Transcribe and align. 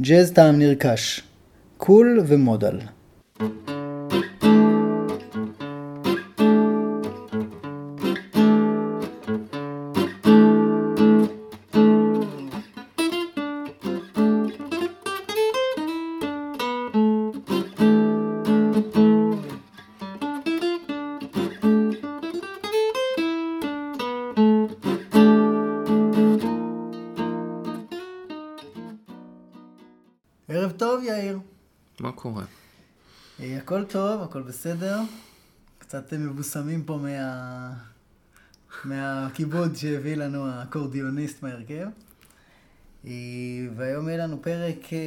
ג'אז 0.00 0.32
טעם 0.32 0.58
נרכש, 0.58 1.22
קול 1.76 2.20
ומודל. 2.26 2.78
ערב 3.40 3.75
הכל 34.36 34.48
בסדר. 34.48 35.00
קצת 35.78 36.12
מבוסמים 36.12 36.84
פה 36.84 36.98
מה... 37.02 37.72
מהכיבוד 38.84 39.76
שהביא 39.76 40.14
לנו 40.14 40.46
האקורדיוניסט 40.46 41.42
מהרכב. 41.42 41.86
אה, 43.06 43.12
והיום 43.76 44.08
יהיה 44.08 44.26
לנו 44.26 44.42
פרק 44.42 44.92
אה, 44.92 44.98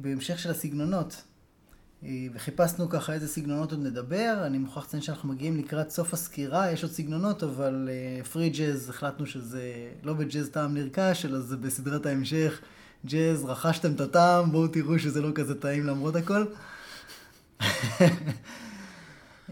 בהמשך 0.00 0.38
של 0.38 0.50
הסגנונות. 0.50 1.22
אה, 2.04 2.26
וחיפשנו 2.34 2.88
ככה 2.88 3.12
איזה 3.12 3.28
סגנונות 3.28 3.72
עוד 3.72 3.80
נדבר. 3.80 4.42
אני 4.46 4.58
מוכרח 4.58 4.86
לציין 4.86 5.02
שאנחנו 5.02 5.28
מגיעים 5.28 5.56
לקראת 5.56 5.90
סוף 5.90 6.14
הסקירה, 6.14 6.72
יש 6.72 6.82
עוד 6.82 6.92
סגנונות, 6.92 7.42
אבל 7.42 7.88
פרי 8.32 8.50
ג'אז 8.50 8.90
החלטנו 8.90 9.26
שזה 9.26 9.62
לא 10.02 10.12
בג'אז 10.12 10.48
טעם 10.48 10.74
נרכש, 10.74 11.24
אלא 11.24 11.40
זה 11.40 11.56
בסדרת 11.56 12.06
ההמשך. 12.06 12.60
ג'אז, 13.06 13.44
רכשתם 13.44 13.92
את 13.92 14.00
הטעם, 14.00 14.52
בואו 14.52 14.68
תראו 14.68 14.98
שזה 14.98 15.22
לא 15.22 15.30
כזה 15.34 15.60
טעים 15.60 15.86
למרות 15.86 16.16
הכל. 16.16 16.44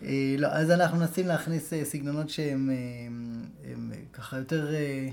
אה, 0.03 0.35
לא, 0.39 0.47
אז 0.47 0.71
אנחנו 0.71 0.99
מנסים 0.99 1.27
להכניס 1.27 1.73
אה, 1.73 1.85
סגנונות 1.85 2.31
שהם 2.31 2.71
הם, 3.07 3.45
הם, 3.65 3.93
ככה 4.13 4.39
יותר, 4.39 4.75
אה, 4.75 5.09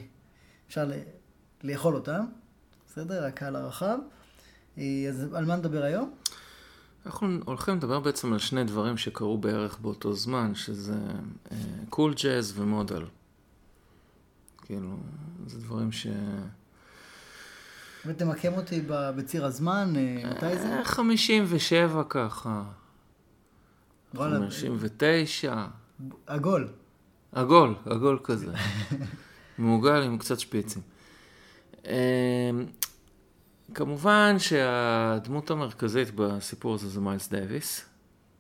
אפשר 0.67 0.92
לאכול 1.64 1.95
אותם, 1.95 2.25
בסדר? 2.88 3.25
הקהל 3.25 3.56
הרחב. 3.56 3.97
אז 4.78 5.34
על 5.34 5.45
מה 5.45 5.56
נדבר 5.56 5.84
היום? 5.84 6.14
אנחנו 7.06 7.28
הולכים 7.45 7.75
לדבר 7.75 8.00
בעצם 8.00 8.34
על 8.34 8.39
שני 8.39 8.64
דברים 8.64 8.97
שקרו 8.97 9.38
בערך 9.38 9.80
באותו 9.80 10.14
זמן, 10.14 10.56
שזה 10.56 10.97
קול 11.89 12.14
uh, 12.14 12.23
ג'אז 12.23 12.52
cool 12.52 12.62
ומודל. 12.62 13.06
כאילו, 14.62 14.97
זה 15.47 15.59
דברים 15.59 15.91
ש... 15.91 16.08
ותמקם 18.06 18.53
אותי 18.53 18.81
בציר 18.88 19.45
הזמן, 19.45 19.94
מתי 20.25 20.58
זה? 20.58 20.81
57 20.84 22.03
ככה. 22.09 22.64
59. 24.16 25.66
עגול. 26.27 26.67
עגול, 27.31 27.75
עגול 27.85 28.19
כזה. 28.23 28.53
מעוגל 29.57 30.02
עם 30.02 30.17
קצת 30.17 30.39
שפיצים. 30.39 30.81
כמובן 33.73 34.35
שהדמות 34.39 35.52
המרכזית 35.52 36.11
בסיפור 36.16 36.73
הזה 36.73 36.89
זה 36.89 37.02
מיילס 37.02 37.30
דייוויס. 37.30 37.85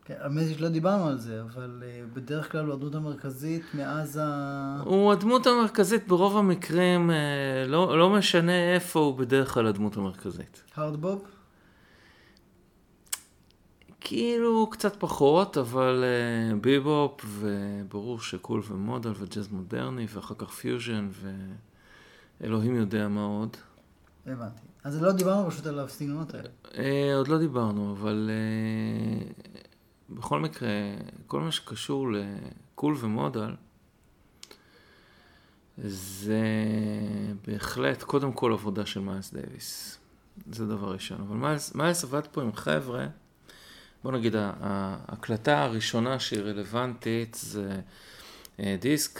כן, 0.05 0.13
האמת 0.19 0.41
היא 0.41 0.55
שלא 0.57 0.69
דיברנו 0.69 1.07
על 1.07 1.17
זה, 1.17 1.41
אבל 1.41 1.83
uh, 1.83 2.15
בדרך 2.15 2.51
כלל 2.51 2.65
הוא 2.65 2.73
הדמות 2.73 2.95
המרכזית 2.95 3.63
מאז 3.73 4.19
ה... 4.23 4.81
הוא 4.85 5.11
הדמות 5.11 5.47
המרכזית 5.47 6.07
ברוב 6.07 6.37
המקרים, 6.37 7.09
uh, 7.09 7.13
לא, 7.67 7.97
לא 7.97 8.09
משנה 8.09 8.73
איפה 8.73 8.99
הוא 8.99 9.17
בדרך 9.17 9.53
כלל 9.53 9.67
הדמות 9.67 9.97
המרכזית. 9.97 10.63
hard 10.75 11.00
bop? 11.00 11.25
כאילו 14.07 14.67
קצת 14.71 14.95
פחות, 14.99 15.57
אבל 15.57 16.03
אה, 16.03 16.55
ביבופ, 16.55 17.25
וברור 17.25 18.19
ש 18.19 18.33
cool 18.33 18.61
ו 18.67 18.75
modal 18.75 19.11
וג'אז 19.15 19.47
מודרני, 19.47 20.05
ואחר 20.09 20.35
כך 20.37 20.49
פיוז'ן, 20.49 21.09
ואלוהים 22.41 22.75
יודע 22.75 23.07
מה 23.07 23.25
עוד. 23.25 23.57
הבנתי. 24.25 24.61
אז 24.83 25.01
לא 25.01 25.11
דיברנו 25.11 25.51
פשוט 25.51 25.65
על 25.65 25.79
הסגנונות 25.79 26.33
האלה. 26.33 26.49
אה, 26.63 26.77
עוד 27.15 27.27
לא 27.27 27.37
דיברנו, 27.37 27.91
אבל... 27.91 28.29
אה, 28.29 29.55
בכל 30.09 30.39
מקרה, 30.39 30.69
כל 31.27 31.41
מה 31.41 31.51
שקשור 31.51 32.07
ל 32.11 32.28
cool 32.28 32.95
ו 32.99 33.07
modal, 33.07 33.55
זה 35.77 36.43
בהחלט 37.47 38.03
קודם 38.03 38.31
כל 38.31 38.53
עבודה 38.53 38.85
של 38.85 38.99
מיילס 38.99 39.33
דייוויס. 39.33 39.97
זה 40.51 40.67
דבר 40.67 40.93
ראשון. 40.93 41.21
אבל 41.21 41.57
מיילס, 41.75 42.03
עבד 42.03 42.27
פה 42.31 42.41
עם 42.41 42.53
חבר'ה, 42.53 43.07
בוא 44.05 44.11
נגיד, 44.11 44.35
ההקלטה 44.37 45.63
הראשונה 45.63 46.19
שהיא 46.19 46.39
רלוונטית 46.39 47.37
זה 47.41 47.79
אה, 48.59 48.75
דיסק 48.79 49.19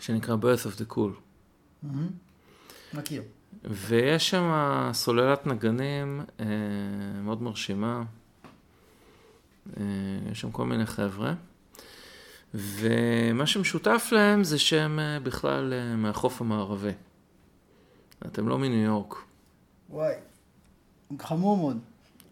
שנקרא 0.00 0.36
birth 0.36 0.66
of 0.66 0.80
the 0.80 0.92
cool. 0.92 0.98
Mm-hmm. 1.84 1.88
מכיר. 2.94 3.22
ויש 3.64 4.30
שם 4.30 4.50
סוללת 4.92 5.46
נגנים 5.46 6.20
אה, 6.40 6.46
מאוד 7.22 7.42
מרשימה. 7.42 8.02
אה, 9.76 9.82
יש 10.32 10.40
שם 10.40 10.50
כל 10.50 10.66
מיני 10.66 10.86
חבר'ה. 10.86 11.34
ומה 12.54 13.46
שמשותף 13.46 14.08
להם 14.12 14.44
זה 14.44 14.58
שהם 14.58 14.98
בכלל 15.22 15.72
מהחוף 15.96 16.40
המערבי. 16.40 16.92
הם 18.26 18.48
לא 18.48 18.58
מניו 18.58 18.78
יורק. 18.78 19.14
וואי, 19.90 20.14
חמור 21.20 21.56
מאוד. 21.56 21.78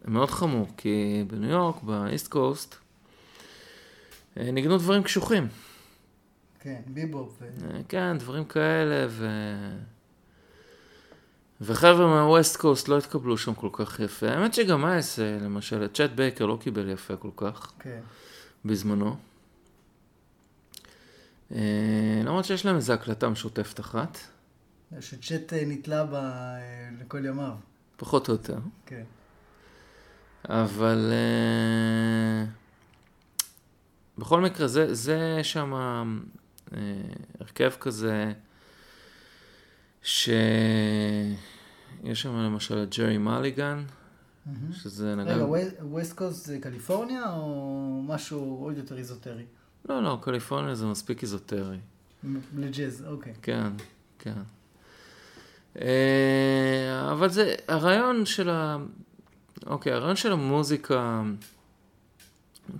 מאוד 0.07 0.29
חמור, 0.29 0.67
כי 0.77 1.23
בניו 1.27 1.49
יורק, 1.49 1.83
ב 1.83 1.92
East 1.92 2.27
Coast, 2.27 2.75
ניגנו 4.37 4.77
דברים 4.77 5.03
קשוחים. 5.03 5.47
כן, 6.59 6.81
ביבופ. 6.87 7.41
ו... 7.41 7.79
כן, 7.89 8.17
דברים 8.17 8.45
כאלה, 8.45 9.07
ו... 9.09 9.27
וחבר'ה 11.61 12.07
מה 12.07 12.24
West 12.24 12.57
Coast 12.57 12.87
לא 12.87 12.97
התקבלו 12.97 13.37
שם 13.37 13.53
כל 13.53 13.69
כך 13.71 13.99
יפה. 13.99 14.29
האמת 14.29 14.53
שגם 14.53 14.85
מיילס, 14.85 15.19
למשל, 15.19 15.87
צ'ט 15.87 16.11
בייקר 16.11 16.45
לא 16.45 16.57
קיבל 16.61 16.89
יפה 16.89 17.15
כל 17.15 17.29
כך. 17.35 17.71
כן. 17.79 17.99
בזמנו. 18.65 19.15
אה, 21.51 22.21
למרות 22.25 22.45
שיש 22.45 22.65
להם 22.65 22.75
איזו 22.75 22.93
הקלטה 22.93 23.29
משותפת 23.29 23.79
אחת. 23.79 24.17
שצ'אט 24.99 25.53
נתלה 25.53 26.05
ב... 26.05 26.15
לכל 27.01 27.25
ימיו. 27.25 27.53
פחות 27.97 28.27
או 28.29 28.33
יותר. 28.33 28.57
כן. 28.85 29.03
אבל 30.49 31.11
uh, 31.11 32.49
בכל 34.17 34.41
מקרה, 34.41 34.67
זה, 34.67 34.93
זה 34.93 35.39
שם 35.43 35.73
uh, 36.69 36.75
הרכב 37.39 37.71
כזה, 37.79 38.33
שיש 40.01 40.25
שם 42.13 42.37
למשל 42.37 42.83
את 42.83 42.97
ג'רי 42.97 43.17
מליגן, 43.17 43.83
Mm-hmm. 44.45 44.75
שזה 44.75 45.15
נגן... 45.15 45.31
רגע, 45.31 45.45
ווסט 45.81 46.13
קוסט 46.13 46.45
זה 46.45 46.59
קליפורניה 46.59 47.31
או 47.31 48.01
משהו 48.07 48.57
עוד 48.61 48.77
יותר 48.77 48.97
איזוטרי? 48.97 49.45
לא, 49.89 50.03
לא, 50.03 50.19
קליפורניה 50.21 50.75
זה 50.75 50.85
מספיק 50.85 51.23
איזוטרי. 51.23 51.77
לג'אז, 52.57 53.05
אוקיי. 53.07 53.33
כן, 53.41 53.71
כן. 54.19 54.41
אה, 55.81 57.11
אבל 57.11 57.29
זה, 57.29 57.55
הרעיון 57.67 58.25
של 58.25 58.49
ה... 58.49 58.77
אוקיי, 59.65 59.93
הרעיון 59.93 60.15
של 60.15 60.31
המוזיקה, 60.31 61.23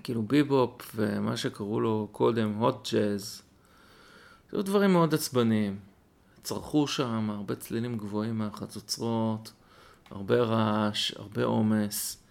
כאילו 0.03 0.23
ביבופ 0.23 0.91
ומה 0.95 1.37
שקראו 1.37 1.79
לו 1.79 2.07
קודם, 2.11 2.53
הוט 2.53 2.93
ג'אז, 2.93 3.41
זה 4.51 4.61
דברים 4.61 4.93
מאוד 4.93 5.13
עצבניים. 5.13 5.79
צרכו 6.43 6.87
שם 6.87 7.29
הרבה 7.29 7.55
צלילים 7.55 7.97
גבוהים 7.97 8.37
מהחצוצרות, 8.37 9.53
הרבה 10.11 10.41
רעש, 10.41 11.11
הרבה 11.11 11.43
עומס. 11.43 12.23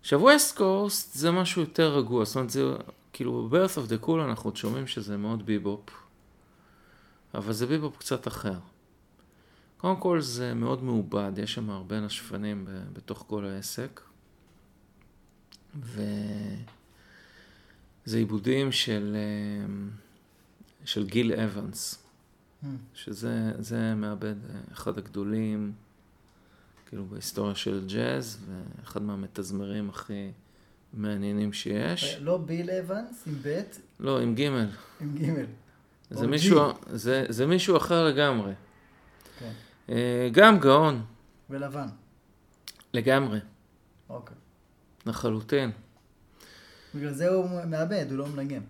עכשיו 0.00 0.20
ווסט 0.20 0.56
קוסט 0.56 1.14
זה 1.14 1.30
משהו 1.30 1.62
יותר 1.62 1.98
רגוע, 1.98 2.24
זאת 2.24 2.36
אומרת 2.36 2.50
זה 2.50 2.74
כאילו 3.12 3.48
ב-birth 3.48 3.76
of 3.76 3.90
the 3.90 4.06
cool 4.06 4.20
אנחנו 4.24 4.48
עוד 4.48 4.56
שומעים 4.56 4.86
שזה 4.86 5.16
מאוד 5.16 5.46
ביבופ, 5.46 5.90
אבל 7.34 7.52
זה 7.52 7.66
ביבופ 7.66 7.96
קצת 7.96 8.28
אחר. 8.28 8.58
קודם 9.84 9.96
כל 9.96 10.20
זה 10.20 10.54
מאוד 10.54 10.82
מעובד, 10.82 11.32
יש 11.36 11.54
שם 11.54 11.70
הרבה 11.70 12.00
נשפנים 12.00 12.66
בתוך 12.92 13.24
כל 13.28 13.44
העסק. 13.44 14.00
וזה 15.80 16.06
עיבודים 18.16 18.72
של, 18.72 19.16
של 20.84 21.06
גיל 21.06 21.32
אבנס, 21.32 22.04
Hmm. 22.62 22.66
שזה 22.94 23.94
מעבד 23.96 24.34
אחד 24.72 24.98
הגדולים, 24.98 25.72
כאילו 26.86 27.04
בהיסטוריה 27.06 27.54
של 27.54 27.86
ג'אז, 27.88 28.38
ואחד 28.46 29.02
מהמתזמרים 29.02 29.88
הכי 29.88 30.30
מעניינים 30.92 31.52
שיש. 31.52 32.16
לא 32.20 32.38
ביל 32.38 32.70
אבנס 32.70 33.26
עם 33.26 33.34
ב'? 33.42 33.60
לא, 34.00 34.20
עם 34.20 34.34
ג'. 34.34 34.40
עם 35.00 35.16
ג'. 35.18 35.44
זה 36.10 36.26
מישהו, 36.26 36.60
זה, 36.86 37.26
זה 37.28 37.46
מישהו 37.46 37.76
אחר 37.76 38.08
לגמרי. 38.08 38.52
כן. 39.38 39.44
אה, 39.44 39.73
גם 40.32 40.58
גאון. 40.60 41.02
ולבן. 41.50 41.86
לגמרי, 42.94 43.38
אוקיי. 44.10 44.36
לחלוטין. 45.06 45.70
בגלל 46.94 47.12
זה 47.12 47.28
הוא 47.28 47.64
מאבד, 47.66 48.06
הוא 48.10 48.18
לא 48.18 48.26
מנגן. 48.26 48.60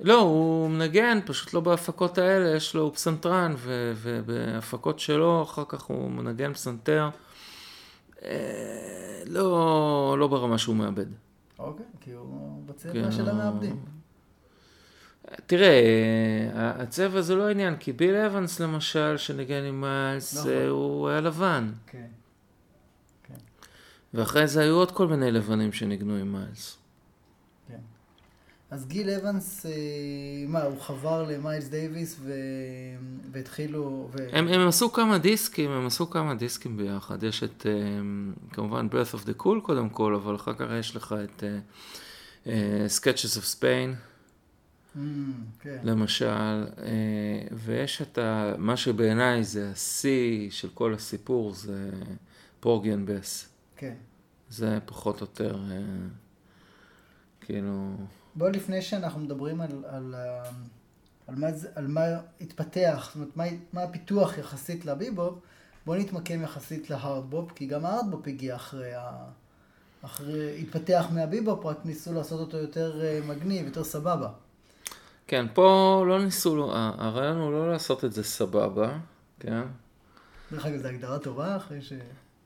לא, 0.00 0.20
הוא 0.20 0.70
מנגן, 0.70 1.18
פשוט 1.26 1.54
לא 1.54 1.60
בהפקות 1.60 2.18
האלה, 2.18 2.56
יש 2.56 2.74
לו 2.74 2.92
פסנתרן, 2.94 3.54
ו- 3.56 3.92
ובהפקות 3.96 4.98
שלו, 4.98 5.42
אחר 5.42 5.64
כך 5.68 5.82
הוא 5.82 6.10
מנגן 6.10 6.52
פסנתר. 6.54 7.08
אה, 8.22 9.22
לא, 9.26 10.16
לא 10.18 10.26
ברמה 10.28 10.58
שהוא 10.58 10.76
מאבד. 10.76 11.06
אוקיי, 11.58 11.86
כי 12.00 12.12
הוא 12.12 12.62
בצבע 12.66 12.92
כן, 12.92 13.12
של 13.12 13.22
הוא- 13.22 13.30
המעבדים. 13.30 13.84
תראה, 15.46 15.82
אה, 16.54 16.82
הצבע 16.82 17.20
זה 17.20 17.34
לא 17.34 17.48
העניין, 17.48 17.76
כי 17.76 17.92
ביל 17.92 18.14
אבנס 18.14 18.60
למשל, 18.60 19.16
שניגן 19.16 19.64
עם 19.64 19.80
מיילס, 19.80 20.36
נכון. 20.36 20.50
אה, 20.50 20.68
הוא 20.68 21.08
היה 21.08 21.20
לבן. 21.20 21.72
כן. 21.86 22.06
ואחרי 24.14 24.46
זה 24.46 24.60
היו 24.60 24.74
עוד 24.74 24.90
כל 24.90 25.06
מיני 25.06 25.30
לבנים 25.30 25.72
שניגנו 25.72 26.16
עם 26.16 26.32
מיילס. 26.32 26.78
כן. 27.68 27.78
אז 28.70 28.86
גיל 28.86 29.10
אבנס, 29.10 29.66
אה, 29.66 29.72
מה, 30.48 30.62
הוא 30.62 30.80
חבר 30.80 31.22
למיילס 31.22 31.68
דייוויס 31.68 32.16
ו... 32.20 32.32
והתחילו... 33.32 34.08
ו... 34.12 34.26
הם, 34.32 34.48
הם 34.48 34.68
עשו 34.68 34.92
כמה 34.92 35.18
דיסקים, 35.18 35.70
הם 35.70 35.86
עשו 35.86 36.10
כמה 36.10 36.34
דיסקים 36.34 36.76
ביחד. 36.76 37.22
יש 37.22 37.42
את, 37.42 37.66
כמובן, 38.52 38.88
Breath 38.90 39.14
of 39.14 39.24
the 39.24 39.42
Cool 39.42 39.60
קודם 39.62 39.88
כל, 39.88 40.14
אבל 40.14 40.34
אחר 40.34 40.54
כך 40.54 40.66
יש 40.80 40.96
לך 40.96 41.14
את 41.24 41.44
אה, 42.46 42.86
Sketches 42.98 43.38
of 43.38 43.58
Spain, 43.58 43.94
כן. 45.60 45.78
למשל, 45.82 46.26
אה, 46.26 47.46
ויש 47.52 48.02
את 48.02 48.18
ה, 48.18 48.54
מה 48.58 48.76
שבעיניי 48.76 49.44
זה 49.44 49.70
השיא 49.70 50.50
של 50.50 50.68
כל 50.74 50.94
הסיפור, 50.94 51.54
זה 51.54 51.90
פורגיאן 52.60 53.06
בס. 53.06 53.48
כן. 53.76 53.94
זה 54.50 54.78
פחות 54.84 55.20
או 55.20 55.26
יותר, 55.26 55.58
אה, 55.70 55.78
כאילו... 57.40 57.90
בוא 58.34 58.48
לפני 58.48 58.82
שאנחנו 58.82 59.20
מדברים 59.20 59.60
על, 59.60 59.84
על, 59.88 60.14
ה- 60.14 60.50
על, 61.26 61.34
מה, 61.34 61.46
על 61.74 61.86
מה 61.86 62.00
התפתח, 62.40 63.04
זאת 63.06 63.14
אומרת, 63.14 63.36
מה, 63.36 63.44
מה 63.72 63.82
הפיתוח 63.82 64.38
יחסית 64.38 64.86
לביבופ, 64.86 65.38
בוא 65.86 65.96
נתמקם 65.96 66.42
יחסית 66.42 66.90
להארדבופ, 66.90 67.52
כי 67.52 67.66
גם 67.66 67.86
הארדבופ 67.86 68.26
הגיע 68.26 68.56
אחרי 68.56 68.94
ה... 68.94 69.24
אחרי, 70.02 70.60
התפתח 70.60 71.06
מהביבופ, 71.10 71.66
רק 71.66 71.78
ניסו 71.84 72.12
לעשות 72.12 72.40
אותו 72.40 72.56
יותר 72.56 73.00
אה, 73.04 73.20
מגניב, 73.26 73.66
יותר 73.66 73.84
סבבה. 73.84 74.28
כן, 75.28 75.46
פה 75.54 76.04
לא 76.08 76.24
ניסו, 76.24 76.56
לו- 76.56 76.72
ה- 76.76 76.92
הרעיון 76.98 77.36
הוא 77.36 77.52
לא 77.52 77.72
לעשות 77.72 78.04
את 78.04 78.12
זה 78.12 78.22
סבבה, 78.24 78.98
כן? 79.40 79.62
דרך 80.52 80.66
אגב, 80.66 80.76
זו 80.82 80.88
הגדרה 80.88 81.18
טובה 81.18 81.56
אחרי 81.56 81.82
ש... 81.82 81.92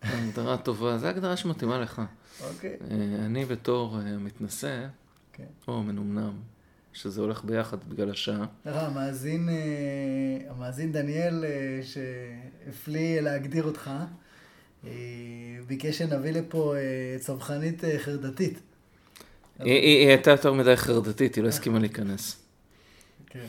הגדרה 0.03 0.57
טובה, 0.57 0.99
זו 0.99 1.07
הגדרה 1.07 1.37
שמתאימה 1.37 1.79
לך. 1.79 2.03
אוקיי. 2.49 2.77
אה, 2.91 2.97
אני 3.27 3.45
בתור 3.45 3.99
אה, 3.99 4.19
מתנשא, 4.19 4.87
כן. 5.33 5.45
או 5.69 5.83
מנומנם, 5.83 6.33
שזה 6.93 7.21
הולך 7.21 7.45
ביחד 7.45 7.77
בגלל 7.89 8.11
השעה. 8.11 8.45
אגב, 8.65 8.77
המאזין, 8.77 9.49
אה, 9.49 9.55
המאזין 10.51 10.93
דניאל, 10.93 11.45
אה, 11.45 11.81
שהפליא 11.83 13.21
להגדיר 13.21 13.65
אותך, 13.65 13.91
אה, 14.87 14.91
ביקש 15.67 15.99
שנביא 15.99 16.31
לפה 16.31 16.75
אה, 16.77 16.81
אה, 17.85 17.99
חרדתית. 17.99 18.59
היא 19.59 20.09
הייתה 20.09 20.31
יותר 20.31 20.53
מדי 20.53 20.77
חרדתית, 20.77 21.35
היא 21.35 21.45
לא 21.45 21.49
הסכימה 21.49 21.79
להיכנס. 21.79 22.42
כן. 23.33 23.47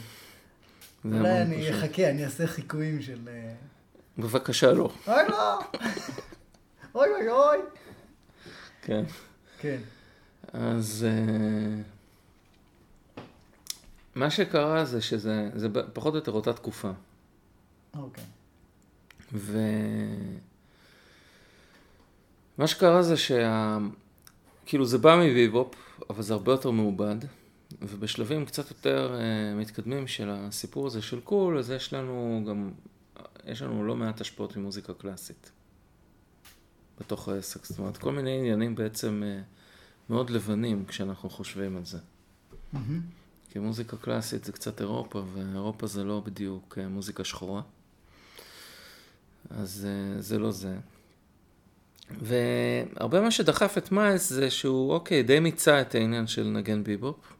אולי 1.05 1.41
אני. 1.41 1.71
אחכה, 1.71 2.09
אני 2.09 2.25
אעשה 2.25 2.47
חיקויים 2.47 3.01
של... 3.01 3.19
אה, 3.27 3.53
בבקשה 4.17 4.71
לא. 4.71 4.91
אוי 5.07 5.27
לא! 5.29 5.59
אוי 6.95 7.09
אוי 7.09 7.29
אוי! 7.29 7.57
כן. 8.81 9.03
כן. 9.59 9.77
אז 10.53 11.05
אה, 11.09 11.81
מה 14.15 14.29
שקרה 14.29 14.85
זה 14.85 15.01
שזה 15.01 15.49
זה 15.55 15.67
פחות 15.93 16.13
או 16.13 16.17
יותר 16.17 16.31
אותה 16.31 16.53
תקופה. 16.53 16.91
אוקיי. 17.97 18.23
ו... 19.33 19.59
מה 22.57 22.67
שקרה 22.67 23.03
זה 23.03 23.17
שה... 23.17 23.77
כאילו 24.65 24.85
זה 24.85 24.97
בא 24.97 25.15
מביבופ, 25.15 25.75
אבל 26.09 26.21
זה 26.21 26.33
הרבה 26.33 26.51
יותר 26.51 26.71
מעובד, 26.71 27.15
ובשלבים 27.83 28.45
קצת 28.45 28.69
יותר 28.69 29.15
uh, 29.15 29.59
מתקדמים 29.59 30.07
של 30.07 30.29
הסיפור 30.29 30.87
הזה 30.87 31.01
של 31.01 31.19
קול, 31.19 31.57
אז 31.57 31.71
יש 31.71 31.93
לנו 31.93 32.43
גם, 32.47 32.71
יש 33.45 33.61
לנו 33.61 33.85
לא 33.85 33.95
מעט 33.95 34.21
השפעות 34.21 34.57
ממוזיקה 34.57 34.93
קלאסית. 34.93 35.51
בתוך 36.99 37.29
העסק, 37.29 37.65
זאת 37.65 37.79
אומרת, 37.79 37.97
כל 37.97 38.11
מיני 38.11 38.39
עניינים 38.39 38.75
בעצם 38.75 39.23
uh, 39.23 39.43
מאוד 40.09 40.29
לבנים 40.29 40.85
כשאנחנו 40.85 41.29
חושבים 41.29 41.77
על 41.77 41.85
זה. 41.85 41.99
כי 43.49 43.59
מוזיקה 43.59 43.97
קלאסית 43.97 44.43
זה 44.43 44.51
קצת 44.51 44.81
אירופה, 44.81 45.23
ואירופה 45.33 45.87
זה 45.87 46.03
לא 46.03 46.21
בדיוק 46.25 46.77
אה, 46.81 46.87
מוזיקה 46.87 47.23
שחורה. 47.23 47.61
אז 49.49 49.87
אה, 49.89 50.21
זה 50.21 50.39
לא 50.39 50.51
זה. 50.51 50.77
והרבה 52.21 53.21
מה 53.21 53.31
שדחף 53.31 53.77
את 53.77 53.91
מיילס 53.91 54.29
זה 54.29 54.49
שהוא, 54.49 54.93
אוקיי, 54.93 55.23
די 55.23 55.39
מיצה 55.39 55.81
את 55.81 55.95
העניין 55.95 56.27
של 56.27 56.43
נגן 56.43 56.83
ביבופ. 56.83 57.33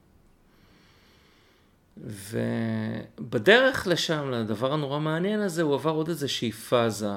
ובדרך 1.98 3.88
לשם, 3.88 4.30
לדבר 4.32 4.74
הנורא 4.74 5.00
מעניין 5.00 5.40
הזה, 5.40 5.62
הוא 5.62 5.74
עבר 5.74 5.92
עוד 5.92 6.10
איזושהי 6.10 6.52
פאזה, 6.52 7.08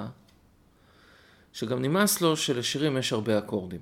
שגם 1.53 1.83
נמאס 1.83 2.21
לו 2.21 2.37
שלשירים 2.37 2.97
יש 2.97 3.13
הרבה 3.13 3.39
אקורדים. 3.39 3.81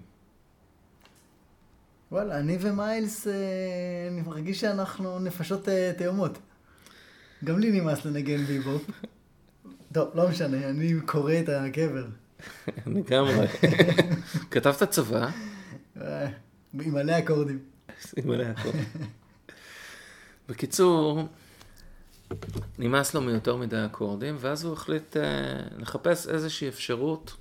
וואלה, 2.13 2.39
אני 2.39 2.59
ומיילס, 2.61 3.27
אה, 3.27 3.33
אני 4.11 4.21
מרגיש 4.21 4.61
שאנחנו 4.61 5.19
נפשות 5.19 5.69
אה, 5.69 5.93
תאומות. 5.99 6.39
גם 7.45 7.59
לי 7.59 7.81
נמאס 7.81 8.05
לנגן 8.05 8.45
ביבופ. 8.45 8.91
טוב, 9.95 10.09
לא 10.15 10.29
משנה, 10.29 10.69
אני 10.69 11.01
קורא 11.07 11.33
את 11.33 11.49
הקבר. 11.49 12.07
לגמרי. 12.87 13.47
כתבת 14.51 14.83
צבא, 14.83 15.29
אה, 16.01 16.27
עם 16.81 16.95
מלא 16.95 17.19
אקורדים. 17.19 17.59
שים 18.01 18.31
עליה 18.31 18.51
הכל. 18.51 18.69
בקיצור, 20.49 21.29
נמאס 22.79 23.15
לו 23.15 23.21
מיותר 23.21 23.57
מדי 23.57 23.85
אקורדים, 23.87 24.37
ואז 24.39 24.65
הוא 24.65 24.73
החליט 24.73 25.17
אה, 25.17 25.23
לחפש 25.79 26.29
איזושהי 26.29 26.69
אפשרות 26.69 27.37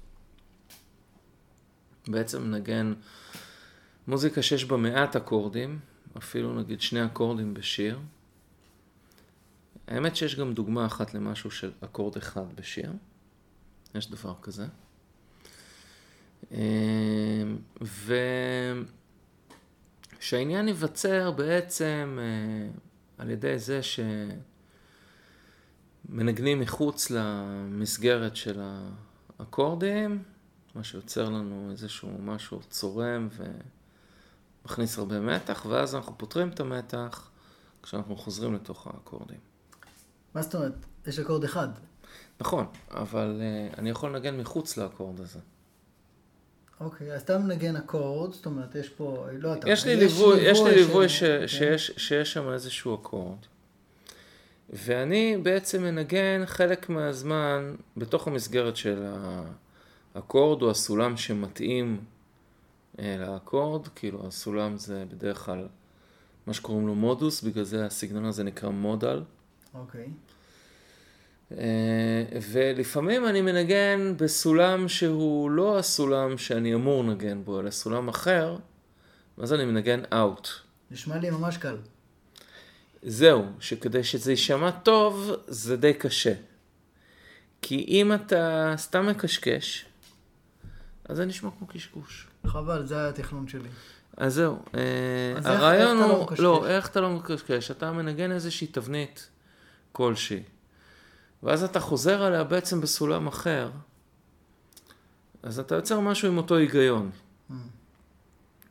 בעצם 2.07 2.43
לנגן 2.43 2.93
מוזיקה 4.07 4.41
שיש 4.41 4.65
בה 4.65 4.77
מעט 4.77 5.15
אקורדים, 5.15 5.79
אפילו 6.17 6.53
נגיד 6.59 6.81
שני 6.81 7.05
אקורדים 7.05 7.53
בשיר. 7.53 7.99
האמת 9.87 10.15
שיש 10.15 10.35
גם 10.35 10.53
דוגמה 10.53 10.85
אחת 10.85 11.13
למשהו 11.13 11.51
של 11.51 11.71
אקורד 11.81 12.17
אחד 12.17 12.55
בשיר. 12.55 12.91
יש 13.95 14.09
דבר 14.11 14.33
כזה. 14.41 14.65
אה, 16.51 17.43
ו... 17.81 18.15
שהעניין 20.23 20.67
ייווצר 20.67 21.31
בעצם 21.31 22.19
אה, 22.21 22.79
על 23.17 23.29
ידי 23.29 23.59
זה 23.59 23.79
שמנגנים 26.09 26.59
מחוץ 26.59 27.09
למסגרת 27.09 28.35
של 28.35 28.61
האקורדים, 29.39 30.23
מה 30.75 30.83
שיוצר 30.83 31.29
לנו 31.29 31.67
איזשהו 31.71 32.09
משהו 32.19 32.59
צורם 32.69 33.29
ומכניס 34.65 34.97
הרבה 34.97 35.19
מתח, 35.19 35.65
ואז 35.69 35.95
אנחנו 35.95 36.17
פותרים 36.17 36.49
את 36.49 36.59
המתח 36.59 37.29
כשאנחנו 37.83 38.15
חוזרים 38.15 38.53
לתוך 38.53 38.87
האקורדים. 38.87 39.39
מה 40.35 40.41
זאת 40.41 40.55
אומרת? 40.55 40.73
יש 41.07 41.19
אקורד 41.19 41.43
אחד. 41.43 41.67
נכון, 42.41 42.65
אבל 42.91 43.41
אה, 43.41 43.69
אני 43.77 43.89
יכול 43.89 44.15
לנגן 44.15 44.37
מחוץ 44.37 44.77
לאקורד 44.77 45.19
הזה. 45.19 45.39
אוקיי, 46.83 47.13
אז 47.13 47.21
אתה 47.21 47.37
מנגן 47.37 47.75
אקורד, 47.75 48.33
זאת 48.33 48.45
אומרת, 48.45 48.75
יש 48.75 48.89
פה, 48.89 49.27
לא 49.31 49.53
אתה, 49.53 49.69
יש 49.69 49.85
לי 49.85 49.95
ליווי, 49.95 50.41
יש 50.41 50.59
לי 50.59 50.75
ליווי 50.75 51.09
כן. 51.09 51.47
שיש, 51.47 52.33
שם 52.33 52.49
איזשהו 52.49 52.95
אקורד. 52.95 53.37
ואני 54.69 55.37
בעצם 55.43 55.83
מנגן 55.83 56.41
חלק 56.45 56.89
מהזמן 56.89 57.75
בתוך 57.97 58.27
המסגרת 58.27 58.75
של 58.75 59.05
האקורד 60.15 60.61
או 60.61 60.71
הסולם 60.71 61.17
שמתאים 61.17 62.03
אה, 62.99 63.15
לאקורד, 63.19 63.87
כאילו 63.87 64.27
הסולם 64.27 64.77
זה 64.77 65.05
בדרך 65.11 65.45
כלל 65.45 65.67
מה 66.47 66.53
שקוראים 66.53 66.87
לו 66.87 66.95
מודוס, 66.95 67.41
בגלל 67.41 67.63
זה 67.63 67.85
הסגנון 67.85 68.25
הזה 68.25 68.43
נקרא 68.43 68.69
מודל. 68.69 69.23
אוקיי. 69.73 70.01
אה, 70.01 70.07
ולפעמים 72.51 73.27
אני 73.27 73.41
מנגן 73.41 74.13
בסולם 74.17 74.87
שהוא 74.87 75.51
לא 75.51 75.77
הסולם 75.79 76.37
שאני 76.37 76.73
אמור 76.73 77.03
לנגן 77.03 77.43
בו, 77.43 77.59
אלא 77.59 77.71
סולם 77.71 78.07
אחר, 78.07 78.57
ואז 79.37 79.53
אני 79.53 79.65
מנגן 79.65 80.01
אאוט. 80.13 80.47
נשמע 80.91 81.17
לי 81.17 81.29
ממש 81.29 81.57
קל. 81.57 81.77
זהו, 83.03 83.45
שכדי 83.59 84.03
שזה 84.03 84.31
יישמע 84.31 84.71
טוב, 84.71 85.31
זה 85.47 85.77
די 85.77 85.93
קשה. 85.93 86.33
כי 87.61 87.85
אם 87.87 88.13
אתה 88.13 88.73
סתם 88.77 89.07
מקשקש, 89.07 89.85
אז 91.09 91.17
זה 91.17 91.25
נשמע 91.25 91.49
כמו 91.59 91.67
קשקוש. 91.67 92.27
חבל, 92.47 92.85
זה 92.85 92.97
היה 92.97 93.09
התכנון 93.09 93.47
שלי. 93.47 93.69
אז 94.17 94.33
זהו, 94.33 94.55
אה, 94.75 94.79
אז 95.37 95.47
איך- 95.47 95.55
הרעיון 95.59 95.97
איך 95.97 96.07
לא 96.09 96.13
הוא, 96.15 96.23
מקשקש? 96.23 96.39
לא, 96.39 96.67
איך 96.67 96.87
אתה 96.89 97.01
לא 97.01 97.09
מקשקש? 97.09 97.71
אתה 97.71 97.91
מנגן 97.91 98.31
איזושהי 98.31 98.67
תבנית 98.67 99.29
כלשהי, 99.91 100.43
ואז 101.43 101.63
אתה 101.63 101.79
חוזר 101.79 102.23
עליה 102.23 102.43
בעצם 102.43 102.81
בסולם 102.81 103.27
אחר, 103.27 103.71
אז 105.43 105.59
אתה 105.59 105.75
יוצר 105.75 105.99
משהו 105.99 106.27
עם 106.27 106.37
אותו 106.37 106.55
היגיון. 106.55 107.11
Mm. 107.13 107.53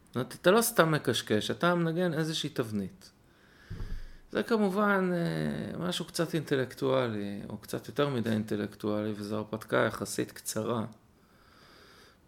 זאת 0.07 0.17
אומרת, 0.17 0.35
אתה 0.41 0.51
לא 0.51 0.63
סתם 0.63 0.91
מקשקש, 0.91 1.51
אתה 1.51 1.75
מנגן 1.75 2.15
איזושהי 2.15 2.51
תבנית. 2.51 3.11
זה 4.31 4.43
כמובן 4.43 5.11
אה, 5.13 5.79
משהו 5.79 6.05
קצת 6.05 6.35
אינטלקטואלי, 6.35 7.41
או 7.49 7.59
קצת 7.59 7.89
יותר 7.89 8.09
מדי 8.09 8.31
אינטלקטואלי, 8.31 9.13
וזו 9.17 9.37
הרפתקה 9.37 9.77
יחסית 9.77 10.33
קצרה 10.33 10.85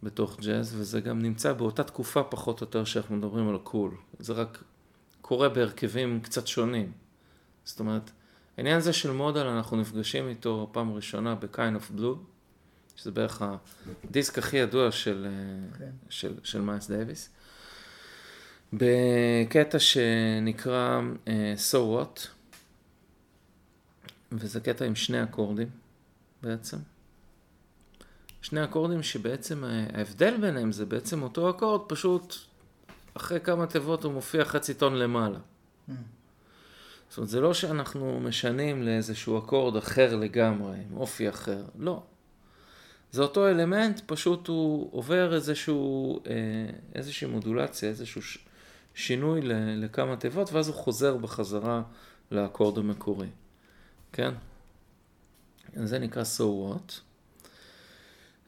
בתוך 0.03 0.39
ג'אז, 0.39 0.75
וזה 0.77 1.01
גם 1.01 1.21
נמצא 1.21 1.53
באותה 1.53 1.83
תקופה 1.83 2.23
פחות 2.23 2.61
או 2.61 2.65
יותר 2.65 2.83
שאנחנו 2.83 3.15
מדברים 3.15 3.49
על 3.49 3.57
cool. 3.57 3.91
זה 4.19 4.33
רק 4.33 4.63
קורה 5.21 5.49
בהרכבים 5.49 6.21
קצת 6.21 6.47
שונים. 6.47 6.91
זאת 7.63 7.79
אומרת, 7.79 8.11
העניין 8.57 8.77
הזה 8.77 8.93
של 8.93 9.11
modal, 9.11 9.45
אנחנו 9.45 9.77
נפגשים 9.77 10.27
איתו 10.27 10.69
פעם 10.71 10.93
ראשונה 10.93 11.35
ב-Kind 11.35 11.75
of 11.75 11.99
Blue, 11.99 12.17
שזה 12.95 13.11
בערך 13.11 13.41
הדיסק 14.03 14.37
הכי 14.37 14.57
ידוע 14.57 14.91
של, 14.91 15.27
אה, 15.29 15.77
כן. 15.77 15.91
של, 16.09 16.33
של 16.43 16.61
מיילס 16.61 16.91
דייוויס. 16.91 17.29
בקטע 18.73 19.79
שנקרא 19.79 21.01
אה, 21.25 21.29
So 21.71 21.77
What, 21.77 22.27
וזה 24.31 24.59
קטע 24.59 24.85
עם 24.85 24.95
שני 24.95 25.23
אקורדים 25.23 25.69
בעצם. 26.41 26.77
שני 28.41 28.63
אקורדים 28.63 29.03
שבעצם 29.03 29.63
אה, 29.63 29.85
ההבדל 29.93 30.37
ביניהם 30.41 30.71
זה 30.71 30.85
בעצם 30.85 31.23
אותו 31.23 31.49
אקורד, 31.49 31.81
פשוט 31.87 32.35
אחרי 33.13 33.39
כמה 33.39 33.65
תיבות 33.65 34.03
הוא 34.03 34.13
מופיע 34.13 34.45
חצי 34.45 34.73
טון 34.73 34.95
למעלה. 34.95 35.37
Mm. 35.37 35.91
זאת 37.09 37.17
אומרת, 37.17 37.29
זה 37.29 37.41
לא 37.41 37.53
שאנחנו 37.53 38.19
משנים 38.19 38.83
לאיזשהו 38.83 39.39
אקורד 39.39 39.75
אחר 39.77 40.15
לגמרי, 40.15 40.77
עם 40.89 40.97
אופי 40.97 41.29
אחר, 41.29 41.63
לא. 41.79 42.03
זה 43.11 43.21
אותו 43.21 43.47
אלמנט, 43.47 44.01
פשוט 44.05 44.47
הוא 44.47 44.89
עובר 44.91 45.35
איזשהו, 45.35 46.19
אה, 46.27 46.33
איזושהי 46.95 47.27
מודולציה, 47.27 47.89
איזשהו 47.89 48.21
שינוי 48.93 49.41
לכמה 49.77 50.15
תיבות, 50.15 50.53
ואז 50.53 50.67
הוא 50.67 50.75
חוזר 50.75 51.17
בחזרה 51.17 51.81
לאקורד 52.31 52.77
המקורי, 52.77 53.27
כן? 54.13 54.33
זה 55.75 55.99
נקרא 55.99 56.23
So 56.23 56.43
What. 56.43 56.93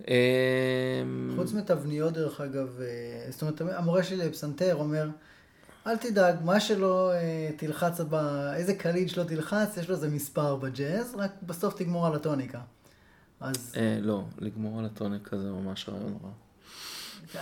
אה, 0.08 1.04
חוץ 1.36 1.54
מתבניות, 1.54 2.14
דרך 2.14 2.42
אגב, 2.42 2.80
אה, 2.82 3.32
זאת 3.32 3.42
אומרת, 3.42 3.62
המורה 3.62 4.04
שלי 4.04 4.18
לפסנתר 4.18 4.76
אומר, 4.76 5.10
אל 5.88 5.98
תדאג, 5.98 6.36
מה 6.44 6.60
שלא 6.60 7.12
אה, 7.14 7.50
תלחץ, 7.58 8.02
ב... 8.10 8.16
איזה 8.56 8.74
קליד 8.74 9.10
שלא 9.10 9.24
תלחץ, 9.24 9.78
יש 9.78 9.90
לו 9.90 9.96
איזה 9.96 10.10
מספר 10.10 10.56
בג'אז, 10.56 11.16
רק 11.16 11.32
בסוף 11.44 11.74
תגמור 11.74 12.08
על 12.08 12.16
הטוניקה. 12.16 12.60
אז 13.40 13.74
אה, 13.78 13.98
לא, 14.02 14.24
לגמור 14.40 14.80
על 14.80 14.86
הטוניקה 14.86 15.38
זה 15.38 15.50
ממש 15.52 15.90
רעיון 15.90 16.18
רע. 16.24 16.30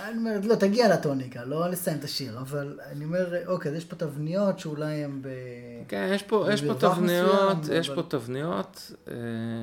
אני 0.08 0.18
אומר, 0.18 0.40
לא, 0.42 0.54
תגיע 0.54 0.94
לטוניקה, 0.94 1.44
לא 1.44 1.68
לסיים 1.68 1.98
את 1.98 2.04
השיר, 2.04 2.38
אבל 2.38 2.80
אני 2.92 3.04
אומר, 3.04 3.46
אוקיי, 3.46 3.70
אז 3.70 3.76
יש 3.76 3.84
פה 3.84 3.96
תבניות 3.96 4.58
שאולי 4.58 5.04
הם 5.04 5.22
ב... 5.22 5.28
כן, 5.88 6.10
יש 6.14 6.22
פה, 6.22 6.46
יש 6.52 6.64
פה 6.64 6.74
תבניות, 6.74 7.56
מסוים, 7.56 7.78
יש 7.80 7.90
אבל- 7.90 8.02
פה 8.02 8.08
תבניות 8.08 8.92
אה, 9.08 9.14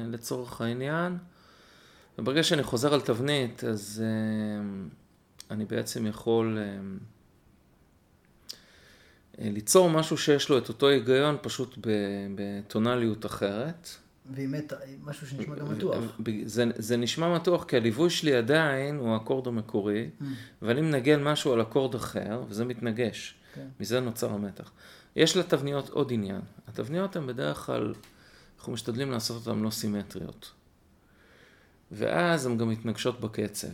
לצורך 0.08 0.62
העניין. 0.62 1.18
וברגע 2.20 2.44
שאני 2.44 2.64
חוזר 2.64 2.94
על 2.94 3.02
תבנית, 3.02 3.64
אז 3.64 4.04
אה, 4.06 4.64
אני 5.52 5.66
בעצם 5.66 6.08
יכול 6.08 6.58
אה, 6.58 6.64
אה, 6.64 6.78
ליצור 9.40 9.90
משהו 9.90 10.18
שיש 10.18 10.50
לו 10.50 10.58
את 10.58 10.70
אותו 10.70 10.88
היגיון, 10.88 11.38
פשוט 11.42 11.78
בטונליות 12.36 13.26
אחרת. 13.26 13.90
מתה, 14.30 14.76
משהו 15.04 15.28
שנשמע 15.28 15.56
גם 15.56 15.72
מתוח. 15.72 16.04
זה, 16.46 16.66
זה 16.76 16.98
נשמע 16.98 17.36
מתוח, 17.36 17.64
כי 17.64 17.78
הליווי 17.78 18.10
שלי 18.10 18.36
עדיין 18.36 18.98
הוא 18.98 19.10
האקורד 19.14 19.48
המקורי, 19.48 20.10
Mm, 20.22 20.24
ואני 20.62 20.82
מנגן 20.82 21.24
משהו 21.24 21.54
על 21.54 21.62
אקורד 21.62 21.96
אחר, 21.96 22.44
וזה 22.50 22.66
מתנגש. 22.66 23.36
כן. 23.54 23.68
מזה 23.80 24.00
נוצר 24.00 24.34
המתח. 24.34 24.72
יש 25.16 25.38
לתבניות 25.38 25.90
עוד 25.90 26.14
עניין. 26.14 26.42
התבניות 26.68 27.16
הן 27.16 27.28
בדרך 27.28 27.58
כלל, 27.58 27.94
אנחנו 28.58 28.74
משתדלים 28.74 29.12
לעשות 29.12 29.48
אותן 29.48 29.60
לא 29.60 29.70
סימטריות. 29.70 30.52
ואז 31.92 32.46
הן 32.46 32.58
גם 32.58 32.70
מתנגשות 32.70 33.22
בקצב. 33.22 33.68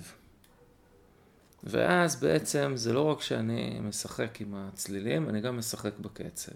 ואז 1.63 2.19
בעצם 2.19 2.71
זה 2.75 2.93
לא 2.93 3.01
רק 3.01 3.21
שאני 3.21 3.79
משחק 3.79 4.41
עם 4.41 4.55
הצלילים, 4.55 5.29
אני 5.29 5.41
גם 5.41 5.57
משחק 5.57 5.99
בקצב. 5.99 6.51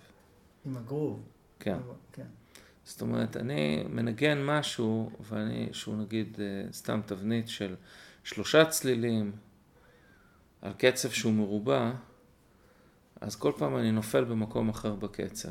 עם 0.65 0.77
הגרוב. 0.77 1.21
כן. 1.59 1.77
כן. 2.11 2.25
זאת 2.85 3.01
אומרת, 3.01 3.37
אני 3.37 3.83
מנגן 3.89 4.43
משהו, 4.45 5.11
ואני, 5.29 5.69
שהוא 5.71 5.95
נגיד 5.95 6.37
אה, 6.39 6.73
סתם 6.73 7.01
תבנית 7.05 7.49
של 7.49 7.75
שלושה 8.23 8.65
צלילים 8.65 9.31
על 10.61 10.73
קצב 10.77 11.09
שהוא 11.09 11.33
מרובע, 11.33 11.91
אז 13.21 13.35
כל 13.35 13.51
פעם 13.57 13.77
אני 13.77 13.91
נופל 13.91 14.23
במקום 14.23 14.69
אחר 14.69 14.95
בקצב. 14.95 15.49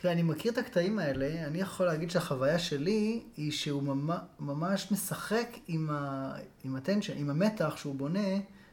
תראה, 0.00 0.12
אני 0.12 0.22
מכיר 0.22 0.52
את 0.52 0.58
הקטעים 0.58 0.98
האלה, 0.98 1.46
אני 1.46 1.60
יכול 1.60 1.86
להגיד 1.86 2.10
שהחוויה 2.10 2.58
שלי 2.58 3.22
היא 3.36 3.52
שהוא 3.52 3.82
ממ- 3.82 4.18
ממש 4.40 4.92
משחק 4.92 5.56
עם, 5.68 5.88
ה... 5.90 6.32
עם 6.64 6.76
הטנשן, 6.76 7.12
עם 7.16 7.30
המתח 7.30 7.76
שהוא 7.76 7.94
בונה, 7.94 8.28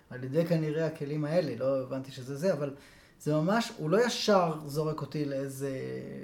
על 0.10 0.24
ידי 0.24 0.46
כנראה 0.46 0.86
הכלים 0.86 1.26
האלה, 1.26 1.56
לא 1.60 1.82
הבנתי 1.82 2.12
שזה 2.12 2.36
זה, 2.36 2.54
אבל 2.54 2.74
זה 3.20 3.36
ממש, 3.36 3.72
הוא 3.78 3.90
לא 3.90 4.06
ישר 4.06 4.54
זורק 4.66 5.02
אותי 5.02 5.26
לאיזה, 5.26 5.72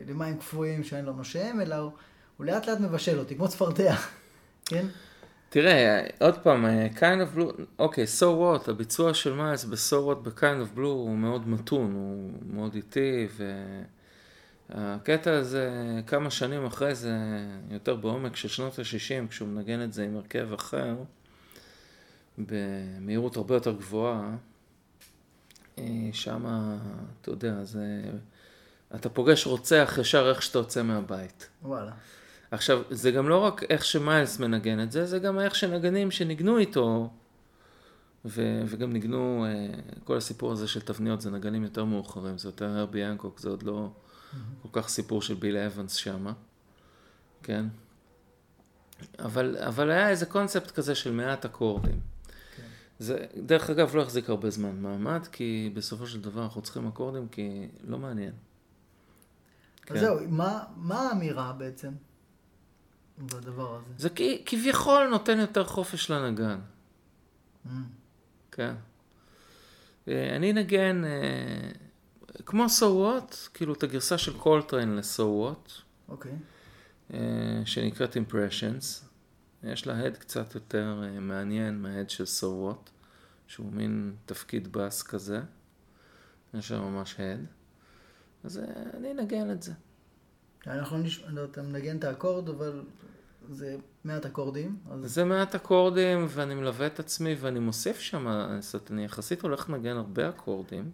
למים 0.08 0.38
קפואים 0.38 0.84
שאין 0.84 1.06
לו 1.06 1.14
נושם, 1.14 1.62
אלא 1.62 1.76
הוא, 1.76 1.92
הוא 2.38 2.46
לאט 2.46 2.68
לאט 2.68 2.80
מבשל 2.80 3.20
אותי, 3.20 3.36
כמו 3.36 3.48
צפרדע, 3.48 3.96
כן? 4.70 4.86
תראה, 5.50 6.02
עוד 6.20 6.38
פעם, 6.38 6.66
אה, 6.66 6.88
kind 6.96 7.28
of 7.34 7.38
blue, 7.38 7.62
אוקיי, 7.80 8.06
so 8.20 8.24
what, 8.24 8.72
הביצוע 8.72 9.14
של 9.14 9.34
מיילס 9.34 9.66
ב-so 9.66 10.12
what 10.12 10.30
ב-kind 10.30 10.40
of 10.74 10.78
blue 10.78 10.82
הוא 10.82 11.18
מאוד 11.18 11.50
מתון, 11.50 11.94
הוא 11.94 12.32
מאוד 12.54 12.76
איטי, 12.76 13.28
והקטע 14.74 15.34
הזה, 15.34 15.72
כמה 16.08 16.30
שנים 16.30 16.66
אחרי 16.66 16.96
זה, 16.96 17.18
יותר 17.72 17.96
בעומק 17.96 18.36
של 18.36 18.48
שנות 18.48 18.80
ה-60, 18.80 19.28
כשהוא 19.30 19.48
מנגן 19.48 19.84
את 19.84 19.94
זה 19.94 20.04
עם 20.04 20.16
הרכב 20.18 20.54
אחר, 20.54 20.96
במהירות 22.38 23.38
הרבה 23.38 23.56
יותר 23.56 23.72
גבוהה, 23.72 24.36
שם, 26.12 26.46
אתה 27.22 27.32
יודע, 27.32 27.64
זה... 27.64 28.02
אתה 28.96 29.10
פוגש 29.10 29.46
רוצח 29.46 29.98
ישר 30.02 30.30
איך 30.30 30.42
שאתה 30.42 30.60
יוצא 30.60 30.84
מהבית. 30.84 31.50
וואלה. 31.64 31.92
עכשיו, 32.52 32.82
זה 32.90 33.12
גם 33.12 33.30
לא 33.30 33.38
רק 33.38 33.64
איך 33.64 33.86
שמיילס 33.86 34.40
מנגן 34.40 34.84
את 34.84 34.92
זה, 34.92 35.06
זה 35.06 35.20
גם 35.20 35.40
איך 35.40 35.56
שנגנים 35.56 36.12
שניגנו 36.12 36.58
איתו, 36.58 37.10
ו- 38.26 38.62
וגם 38.66 38.94
ניגנו, 38.94 39.46
אה, 39.46 39.80
כל 40.04 40.18
הסיפור 40.18 40.52
הזה 40.52 40.68
של 40.68 40.82
תבניות 40.82 41.22
זה 41.22 41.32
נגנים 41.32 41.64
יותר 41.64 41.86
מאוחרים, 41.86 42.38
זה 42.38 42.48
יותר 42.48 42.66
הרבי 42.66 43.00
ינקוק, 43.00 43.40
זה 43.40 43.50
עוד 43.50 43.64
לא 43.64 43.90
כל 44.62 44.82
כך 44.82 44.90
סיפור 44.90 45.22
של 45.22 45.34
ביל 45.34 45.58
אבנס 45.58 45.94
שמה, 45.94 46.34
כן? 47.44 47.66
אבל, 49.20 49.58
אבל 49.58 49.92
היה 49.92 50.10
איזה 50.10 50.26
קונספט 50.26 50.72
כזה 50.72 50.96
של 50.96 51.12
מעט 51.12 51.46
אקורדים. 51.46 52.00
כן. 52.56 52.64
זה, 53.00 53.26
דרך 53.38 53.70
אגב, 53.70 53.96
לא 53.96 54.02
החזיק 54.02 54.30
הרבה 54.30 54.50
זמן 54.50 54.82
מעמד, 54.82 55.28
כי 55.32 55.72
בסופו 55.74 56.08
של 56.08 56.22
דבר 56.22 56.44
אנחנו 56.44 56.62
צריכים 56.62 56.88
אקורדים, 56.88 57.28
כי 57.28 57.68
לא 57.84 57.98
מעניין. 57.98 58.34
אז 59.90 60.00
זהו, 60.00 60.18
מה, 60.30 60.64
מה 60.76 61.02
האמירה 61.02 61.54
בעצם 61.54 61.92
בדבר 63.18 63.76
הזה? 63.76 63.94
זה 63.98 64.10
כביכול 64.46 65.08
נותן 65.08 65.40
יותר 65.40 65.64
חופש 65.64 66.12
לנגן. 66.12 66.60
אממ, 67.66 67.70
כן. 68.52 68.76
אה, 70.08 70.36
אני 70.36 70.54
אנגן, 70.54 71.06
אה, 71.06 71.72
כמו 72.46 72.66
So 72.66 72.82
What, 72.82 73.36
כאילו 73.54 73.74
את 73.74 73.84
הגרסה 73.84 74.18
של 74.18 74.38
קולטריין 74.38 74.96
ל-So 74.96 75.20
What, 75.22 75.72
אוקיי. 76.10 76.32
אה, 77.14 77.62
שנקראת 77.66 78.18
Impressions. 78.18 79.06
יש 79.64 79.88
לה 79.88 80.00
head 80.00 80.18
קצת 80.18 80.56
יותר 80.56 81.04
אה, 81.04 81.20
מעניין 81.20 81.82
מה 81.82 81.91
head 81.91 82.10
של 82.10 82.24
So 82.24 82.46
What, 82.72 82.90
שהוא 83.48 83.72
מין 83.72 84.16
תפקיד 84.26 84.72
בס 84.72 85.04
כזה. 85.04 85.42
יש 86.54 86.72
לה 86.72 86.80
ממש 86.80 87.20
הד. 87.20 87.46
אז 88.44 88.58
אה, 88.58 88.64
אני 88.98 89.12
אנגן 89.12 89.52
את 89.52 89.64
זה. 89.64 89.74
אנחנו 90.68 90.98
נשמע, 90.98 91.30
לא, 91.30 91.44
אתה 91.44 91.62
מנגן 91.62 91.98
את 91.98 92.04
האקורד, 92.04 92.50
אבל 92.50 92.84
זה 93.50 93.78
מעט 94.04 94.26
אקורדים, 94.26 94.78
אז 94.92 95.14
זה 95.14 95.26
מעט 95.26 95.56
אקורדים, 95.56 96.26
ואני 96.30 96.56
מלווה 96.56 96.88
את 96.88 97.00
עצמי, 97.00 97.36
ואני 97.40 97.60
מוסיף 97.60 98.00
שם, 98.00 98.28
אני 98.90 99.06
יחסית 99.06 99.42
הולך 99.42 99.70
לנגן 99.70 99.98
הרבה 99.98 100.30
אקורדים, 100.30 100.92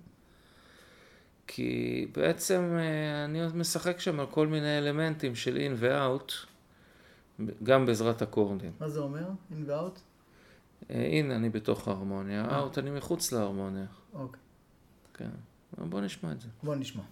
כי 1.51 2.07
בעצם 2.15 2.75
אה, 2.79 3.25
אני 3.25 3.41
משחק 3.55 3.99
שם 3.99 4.19
על 4.19 4.25
כל 4.25 4.47
מיני 4.47 4.77
אלמנטים 4.77 5.35
של 5.35 5.57
אין 5.57 5.73
ואוט, 5.77 6.33
גם 7.63 7.85
בעזרת 7.85 8.21
אקורדים. 8.21 8.71
מה 8.79 8.89
זה 8.89 8.99
אומר? 8.99 9.29
אין? 9.51 10.01
אה, 10.89 11.07
הנה, 11.11 11.35
אני 11.35 11.49
בתוך 11.49 11.87
ההרמוניה, 11.87 12.45
אה. 12.45 12.59
אאוט, 12.59 12.77
אני 12.77 12.91
מחוץ 12.91 13.31
להרמוניה. 13.31 13.85
אוקיי. 14.13 14.39
כן. 15.13 15.29
בוא 15.77 16.01
נשמע 16.01 16.31
את 16.31 16.41
זה. 16.41 16.47
בוא 16.63 16.75
נשמע. 16.75 17.03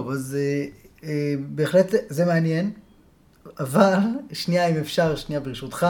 טוב, 0.00 0.10
אז 0.10 0.36
אה, 0.38 0.64
אה, 1.08 1.34
בהחלט 1.48 1.94
זה 2.08 2.24
מעניין, 2.24 2.70
אבל 3.60 3.98
שנייה 4.32 4.66
אם 4.66 4.76
אפשר, 4.76 5.16
שנייה 5.16 5.40
ברשותך, 5.40 5.86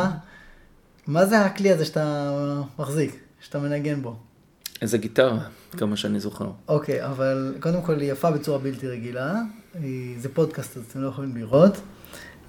מה 1.07 1.27
זה 1.27 1.41
הכלי 1.41 1.73
הזה 1.73 1.85
שאתה 1.85 2.31
מחזיק, 2.79 3.17
שאתה 3.41 3.59
מנגן 3.59 4.03
בו? 4.03 4.17
איזה 4.83 4.99
גיטרה, 4.99 5.39
כמה 5.77 5.97
שאני 5.97 6.21
זוכר. 6.21 6.51
אוקיי, 6.69 7.07
אבל 7.07 7.55
קודם 7.61 7.83
כל 7.83 8.01
היא 8.01 8.13
יפה 8.13 8.31
בצורה 8.31 8.59
בלתי 8.59 8.87
רגילה, 8.89 9.35
היא- 9.83 10.17
זה 10.21 10.29
פודקאסט 10.29 10.77
אז 10.77 10.83
אתם 10.91 11.01
לא 11.03 11.09
יכולים 11.09 11.37
לראות, 11.37 11.81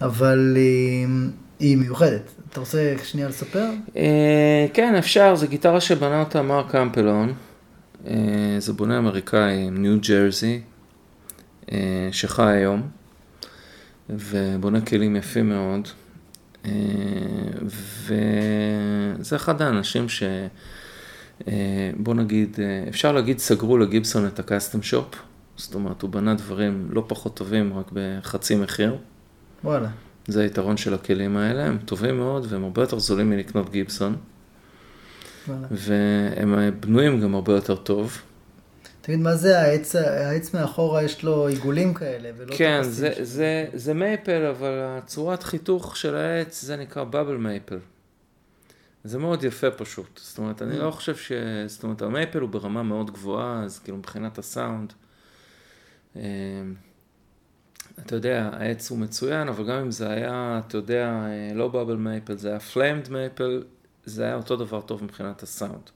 אבל 0.02 0.58
אה, 0.58 1.14
היא 1.60 1.78
מיוחדת. 1.78 2.32
אתה 2.50 2.60
רוצה 2.60 2.94
שנייה 3.04 3.28
לספר? 3.30 3.66
אה, 3.96 4.66
כן, 4.74 4.96
אפשר, 4.96 5.36
זו 5.36 5.48
גיטרה 5.48 5.82
שבנה 5.82 6.20
אותה 6.20 6.42
מרק 6.42 6.76
אמפלון. 6.76 7.34
אה, 8.08 8.14
זה 8.60 8.74
בונה 8.74 8.98
אמריקאי 8.98 9.70
ניו 9.70 9.98
ג'רזי, 10.08 10.54
אה, 10.54 10.60
שחי 12.12 12.52
היום, 12.52 12.82
ובונה 14.10 14.82
כלים 14.82 15.16
יפים 15.16 15.50
מאוד. 15.50 15.88
אה, 16.66 16.72
וזה 17.66 19.36
אחד 19.36 19.62
האנשים 19.62 20.10
ש... 20.10 20.24
אה, 21.48 21.92
בוא 21.98 22.14
נגיד, 22.14 22.58
אה, 22.60 22.90
אפשר 22.90 23.12
להגיד 23.12 23.40
סגרו 23.40 23.78
לגיבסון 23.78 24.28
את 24.28 24.40
הקאסטום 24.40 24.82
שופ. 24.82 25.16
זאת 25.58 25.76
אומרת, 25.76 26.02
הוא 26.02 26.10
בנה 26.10 26.34
דברים 26.34 26.88
לא 26.92 27.04
פחות 27.08 27.38
טובים, 27.38 27.78
רק 27.78 27.86
בחצי 27.94 28.56
מחיר. 28.56 28.98
וואלה. 29.64 29.90
זה 30.28 30.42
היתרון 30.42 30.78
של 30.78 30.94
הכלים 30.94 31.38
האלה, 31.38 31.66
הם 31.66 31.78
טובים 31.86 32.18
מאוד 32.18 32.46
והם 32.50 32.64
הרבה 32.64 32.82
יותר 32.82 33.00
זולים 33.00 33.30
מלקנות 33.30 33.72
גיבסון. 33.72 34.16
וואלה. 35.48 35.68
והם 35.72 36.56
בנויים 36.80 37.22
גם 37.22 37.36
הרבה 37.36 37.54
יותר 37.54 37.76
טוב. 37.76 38.22
תגיד, 39.02 39.20
מה 39.20 39.36
זה 39.36 39.60
העץ, 39.60 39.96
העץ 39.96 40.54
מאחורה 40.54 41.04
יש 41.04 41.24
לו 41.24 41.48
עיגולים 41.48 41.94
כאלה, 41.94 42.30
ולא 42.38 42.56
כן, 42.56 42.84
זה, 42.84 43.14
של- 43.16 43.24
זה, 43.24 43.66
זה 43.74 43.94
maple, 43.94 44.46
אבל 44.46 44.80
הצורת 44.82 45.44
חיתוך 45.44 45.98
של 45.98 46.16
העץ 46.16 46.62
זה 46.62 46.76
נקרא 46.76 47.04
bubble 47.04 47.38
maple. 47.38 47.80
זה 49.04 49.20
מאוד 49.20 49.44
יפה 49.44 49.72
פשוט. 49.72 50.20
זאת 50.24 50.38
אומרת, 50.38 50.62
אני 50.62 50.78
לא 50.80 50.92
חושב 50.92 51.16
ש... 51.16 51.32
זאת 51.68 51.84
אומרת, 51.84 52.02
ה 52.02 52.08
maple 52.08 52.40
הוא 52.40 52.50
ברמה 52.50 52.84
מאוד 52.84 53.12
גבוהה, 53.12 53.64
אז 53.64 53.80
כאילו 53.80 53.98
מבחינת 53.98 54.38
הסאונד. 54.38 54.94
אה, 56.16 56.22
אתה 58.06 58.16
יודע, 58.16 58.50
העץ 58.54 58.90
הוא 58.90 58.98
מצוין, 59.00 59.48
אבל 59.48 59.68
גם 59.68 59.78
אם 59.78 59.92
זה 59.92 60.10
היה, 60.10 60.62
אתה 60.68 60.78
יודע, 60.78 61.08
אה, 61.08 61.54
לא 61.56 61.68
bubble 61.68 61.96
maple, 61.96 62.38
זה 62.38 62.50
היה 62.50 62.60
flamed 62.60 63.10
maple, 63.10 63.64
זה 64.06 64.24
היה 64.24 64.36
אותו 64.36 64.56
דבר 64.56 64.82
טוב 64.82 65.04
מבחינת 65.04 65.44
הסאונד. 65.44 65.90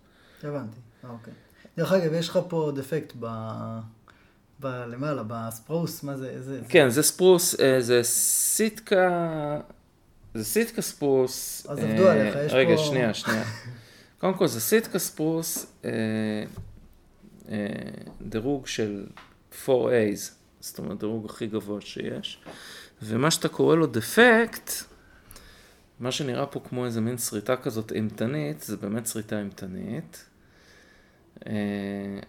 הבנתי, 0.43 0.77
אה, 1.05 1.09
אוקיי. 1.09 1.33
דרך 1.77 1.91
אגב, 1.91 2.13
יש 2.13 2.29
לך 2.29 2.39
פה 2.47 2.71
דפקט 2.75 3.13
ב... 3.19 3.25
ב... 4.59 4.65
למעלה, 4.67 5.23
בספרוס, 5.27 6.03
מה 6.03 6.17
זה, 6.17 6.29
איזה... 6.29 6.61
כן, 6.69 6.89
זה 6.89 7.03
ספרוס, 7.03 7.59
אה, 7.59 7.81
זה 7.81 8.03
סיטקה, 8.03 9.59
זה 10.33 10.45
סיטקה 10.45 10.81
ספרוס. 10.81 11.65
אז 11.69 11.79
אה, 11.79 11.91
עבדו 11.91 12.09
עליך, 12.09 12.35
יש 12.45 12.53
רגע, 12.53 12.75
פה- 12.75 12.83
שנייה, 12.83 13.13
שנייה. 13.13 13.43
קודם 14.19 14.33
כל, 14.33 14.47
זה 14.47 14.61
סיטקה 14.61 14.99
ספרוס, 14.99 15.65
אה, 15.85 15.89
אה, 17.49 17.65
דירוג 18.21 18.67
של 18.67 19.05
4A's, 19.65 20.31
זאת 20.59 20.79
אומרת, 20.79 20.99
דירוג 20.99 21.25
הכי 21.25 21.47
גבוה 21.47 21.81
שיש. 21.81 22.39
ומה 23.01 23.31
שאתה 23.31 23.47
קורא 23.47 23.75
לו 23.75 23.87
דפקט, 23.87 24.71
מה 25.99 26.11
שנראה 26.11 26.45
פה 26.45 26.59
כמו 26.69 26.85
איזה 26.85 27.01
מין 27.01 27.17
שריטה 27.17 27.55
כזאת 27.55 27.91
אימתנית, 27.91 28.61
זה 28.61 28.77
באמת 28.77 29.07
שריטה 29.07 29.39
אימתנית. 29.39 30.25
אה, 31.47 31.53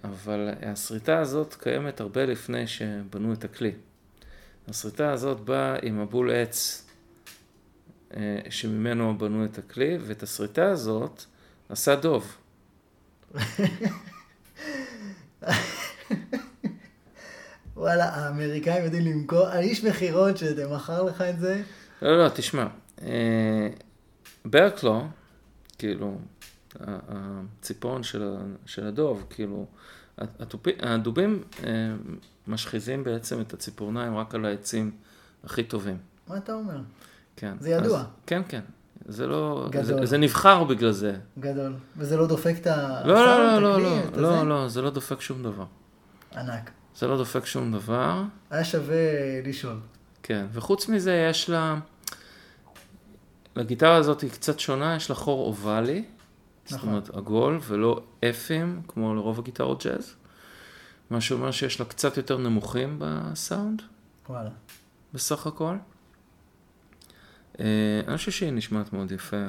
אבל 0.05 0.51
השריטה 0.63 1.19
הזאת 1.19 1.55
קיימת 1.55 2.01
הרבה 2.01 2.27
לפני 2.27 2.67
שבנו 2.67 3.33
את 3.33 3.45
הכלי. 3.45 3.73
השריטה 4.69 5.13
הזאת 5.13 5.41
באה 5.41 5.77
עם 5.83 6.01
הבול 6.01 6.31
עץ 6.31 6.87
אה, 8.17 8.39
שממנו 8.51 9.19
בנו 9.19 9.45
את 9.45 9.59
הכלי, 9.59 9.99
ואת 10.01 10.23
השריטה 10.23 10.67
הזאת 10.71 11.25
עשה 11.69 11.97
דוב. 11.97 12.37
וואלה, 17.77 18.05
האמריקאים 18.05 18.85
יודעים 18.85 19.07
למכור, 19.07 19.47
האיש 19.47 19.85
מכירות 19.85 20.37
שמכר 20.37 21.03
לך 21.03 21.21
את 21.21 21.39
זה, 21.39 21.63
לא, 22.03 22.25
לא, 22.25 22.29
תשמע, 22.29 22.67
אה, 23.03 23.69
ברקלו, 24.45 25.07
כאילו, 25.79 26.19
ה- 26.81 26.99
הציפורן 27.09 28.03
של, 28.03 28.35
של 28.67 28.87
הדוב, 28.87 29.27
כאילו, 29.31 29.67
התופי, 30.19 30.71
הדובים 30.83 31.43
אה, 31.65 31.71
משחיזים 32.49 33.05
בעצם 33.05 33.41
את 33.41 33.55
הציפורניים 33.55 34.17
רק 34.17 34.35
על 34.35 34.45
העצים 34.45 34.91
הכי 35.45 35.65
טובים. 35.65 35.99
מה 36.29 36.37
אתה 36.37 36.53
אומר? 36.53 36.81
כן. 37.37 37.57
זה 37.61 37.71
ידוע. 37.71 37.99
אז, 38.01 38.05
כן, 38.27 38.43
כן. 38.49 38.61
זה 39.09 39.27
לא, 39.27 39.67
גדול. 39.71 39.85
זה, 39.85 40.07
זה 40.07 40.19
נבחר 40.19 40.65
בגלל 40.65 40.91
זה. 40.93 41.17
גדול. 41.39 41.75
וזה 41.97 42.17
לא 42.17 42.27
דופק 42.27 42.55
את 42.61 42.67
ה... 42.67 43.03
לא, 43.05 43.15
לא, 43.15 43.59
לא, 43.63 43.63
לא, 43.63 43.81
לא? 43.83 44.21
לא, 44.23 44.49
לא, 44.49 44.69
זה 44.69 44.83
לא 44.83 44.91
דופק 44.91 45.21
שום 45.21 45.43
דבר. 45.43 45.65
ענק. 46.37 46.71
זה 46.97 47.07
לא 47.07 47.17
דופק 47.17 47.47
שום 47.47 47.73
דבר. 47.73 48.23
היה 48.51 48.65
שווה 48.65 48.97
לשאול. 49.45 49.77
כן, 50.23 50.47
וחוץ 50.53 50.89
מזה 50.89 51.27
יש 51.31 51.51
לה, 51.51 51.79
לגיטרה 53.57 53.97
הזאת 53.97 54.21
היא 54.21 54.31
קצת 54.31 54.61
שונה, 54.61 54.97
יש 54.97 55.11
לה 55.11 55.17
חור 55.17 55.47
אובלי, 55.47 56.05
זאת 56.67 56.79
נכון. 56.79 56.89
אומרת 56.89 57.11
עגול 57.11 57.61
ולא 57.67 58.03
אפים, 58.31 58.83
כמו 58.89 59.15
לרוב 59.15 59.39
הגיטרות 59.39 59.85
ג'אז, 59.87 60.15
מה 61.11 61.21
שאומר 61.21 61.51
שיש 61.51 61.81
לה 61.81 61.87
קצת 61.87 62.17
יותר 62.17 62.39
נמוכים 62.39 62.97
בסאונד, 62.99 63.83
וואלה. 64.29 64.51
בסך 65.15 65.47
הכל. 65.47 65.77
אה, 67.61 68.01
אני 68.09 68.17
חושב 68.17 68.31
שהיא 68.31 68.53
נשמעת 68.53 68.93
מאוד 68.93 69.13
יפה. 69.13 69.47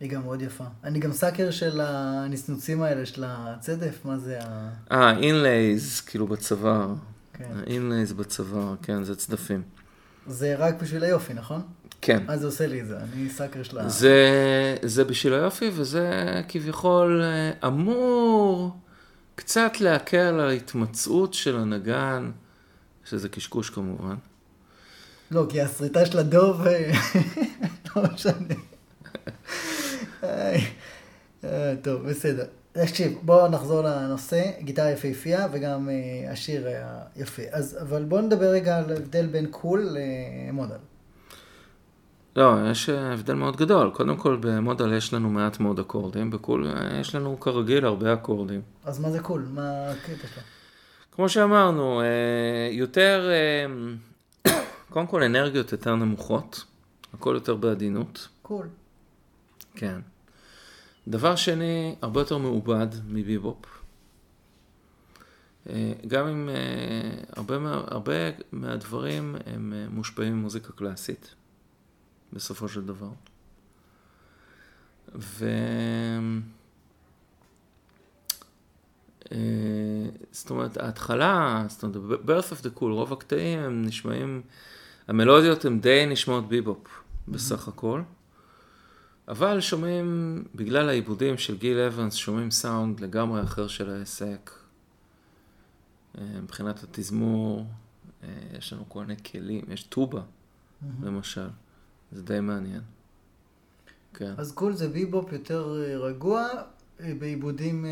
היא 0.00 0.10
גם 0.10 0.22
מאוד 0.22 0.42
יפה. 0.42 0.64
אני 0.84 0.98
גם 0.98 1.12
סאקר 1.12 1.50
של 1.50 1.80
הנסנוצים 1.80 2.82
האלה, 2.82 3.06
של 3.06 3.24
הצדף, 3.26 4.04
מה 4.04 4.18
זה 4.18 4.38
ה... 4.42 4.70
אה, 4.92 5.18
inlays, 5.18 6.00
כאילו 6.00 6.26
בצוואר. 6.26 6.94
כן. 7.32 7.52
inlays 7.66 8.12
בצוואר, 8.12 8.74
כן, 8.82 9.04
זה 9.04 9.16
צדפים. 9.16 9.62
זה 10.28 10.54
רק 10.58 10.82
בשביל 10.82 11.04
היופי, 11.04 11.34
נכון? 11.34 11.62
כן. 12.00 12.22
אז 12.28 12.40
זה 12.40 12.46
עושה 12.46 12.66
לי 12.66 12.80
את 12.80 12.86
זה, 12.86 12.96
אני 12.98 13.30
sucker 13.30 13.62
של 13.62 13.78
ה... 13.78 13.88
זה, 13.88 14.76
זה 14.82 15.04
בשביל 15.04 15.34
היופי, 15.34 15.70
וזה 15.74 16.10
כביכול 16.48 17.22
אה, 17.22 17.68
אמור 17.68 18.76
קצת 19.34 19.80
להקל 19.80 20.16
על 20.18 20.48
ההתמצאות 20.48 21.34
של 21.34 21.56
הנגן, 21.56 22.30
שזה 23.04 23.28
קשקוש 23.28 23.70
כמובן. 23.70 24.14
לא, 25.30 25.46
כי 25.48 25.60
השריטה 25.60 26.06
של 26.06 26.18
הדוב, 26.18 26.66
אה, 26.66 26.92
לא 27.96 28.02
משנה. 28.14 28.54
אה, 31.44 31.74
טוב, 31.82 32.08
בסדר. 32.08 32.44
תקשיב, 32.86 33.18
בואו 33.22 33.48
נחזור 33.48 33.82
לנושא, 33.82 34.50
גיטרה 34.60 34.90
יפהפייה 34.90 35.46
וגם 35.52 35.88
אה, 35.88 36.32
השיר 36.32 36.66
היה 36.66 37.02
יפה. 37.16 37.42
אז, 37.50 37.78
אבל 37.82 38.04
בואו 38.04 38.20
נדבר 38.20 38.50
רגע 38.50 38.78
על 38.78 38.90
ההבדל 38.90 39.26
בין 39.26 39.46
cool 39.50 39.88
ל 40.48 40.52
modal. 40.52 40.76
לא, 42.36 42.54
יש 42.70 42.88
אה, 42.88 43.12
הבדל 43.12 43.34
מאוד 43.34 43.56
גדול. 43.56 43.90
קודם 43.90 44.16
כל, 44.16 44.38
ב 44.40 44.49
modal 44.49 44.92
יש 44.92 45.14
לנו 45.14 45.30
מעט 45.30 45.60
מאוד 45.60 45.78
אקורדים, 45.78 46.30
ב 46.30 46.37
cool 46.37 46.66
אה, 46.66 47.00
יש 47.00 47.14
לנו 47.14 47.40
כרגיל 47.40 47.86
הרבה 47.86 48.14
אקורדים. 48.14 48.60
אז 48.84 49.00
מה 49.00 49.10
זה 49.10 49.20
cool? 49.20 49.46
מה 49.50 49.90
הקטע 49.90 50.28
שלו? 50.34 50.42
כמו 51.12 51.28
שאמרנו, 51.28 52.02
יותר, 52.70 53.30
קודם 54.92 55.06
כל 55.06 55.22
אנרגיות 55.22 55.72
יותר 55.72 55.94
נמוכות, 55.94 56.64
הכל 57.14 57.34
יותר 57.34 57.54
בעדינות, 57.54 58.28
קול. 58.42 58.68
כן. 59.74 60.00
דבר 61.08 61.36
שני, 61.36 61.94
הרבה 62.02 62.20
יותר 62.20 62.38
מעובד 62.38 62.86
מביבופ. 63.08 63.66
אה, 65.68 65.92
גם 66.06 66.26
אם 66.26 66.48
אה, 66.48 66.54
הרבה, 67.36 67.58
מה- 67.58 67.84
הרבה 67.86 68.12
מהדברים 68.52 69.36
הם 69.46 69.72
אה, 69.76 69.86
מושפעים 69.90 70.32
ממוזיקה 70.38 70.72
קלאסית, 70.72 71.34
בסופו 72.32 72.68
של 72.68 72.86
דבר. 72.86 73.10
ו... 75.14 75.46
זאת 80.32 80.50
אומרת, 80.50 80.76
ההתחלה, 80.76 81.64
זאת 81.68 81.82
אומרת, 81.82 82.20
birth 82.20 82.52
of 82.52 82.62
the 82.64 82.78
cool, 82.78 82.84
רוב 82.84 83.12
הקטעים 83.12 83.58
הם 83.58 83.82
נשמעים, 83.82 84.42
המלודיות 85.08 85.64
הן 85.64 85.80
די 85.80 86.06
נשמעות 86.06 86.48
ביבופ 86.48 86.88
בסך 87.28 87.68
הכל, 87.68 88.02
אבל 89.28 89.60
שומעים, 89.60 90.44
בגלל 90.54 90.88
העיבודים 90.88 91.38
של 91.38 91.56
גיל 91.56 91.78
אבנס, 91.78 92.14
שומעים 92.14 92.50
סאונד 92.50 93.00
לגמרי 93.00 93.42
אחר 93.42 93.68
של 93.68 93.90
העסק. 93.90 94.50
אה, 96.18 96.24
מבחינת 96.42 96.82
התזמור, 96.82 97.66
אה, 98.22 98.28
יש 98.58 98.72
לנו 98.72 98.84
כל 98.88 99.00
מיני 99.00 99.22
כלים, 99.22 99.64
יש 99.68 99.82
טובה, 99.82 100.20
למשל, 101.02 101.48
זה 102.12 102.22
די 102.22 102.40
מעניין. 102.40 102.80
כן. 104.14 104.34
אז 104.36 104.52
cool 104.52 104.72
זה 104.72 104.88
ביבופ 104.88 105.32
יותר 105.32 105.84
אה, 105.84 105.96
רגוע, 105.96 106.48
בעיבודים 107.18 107.86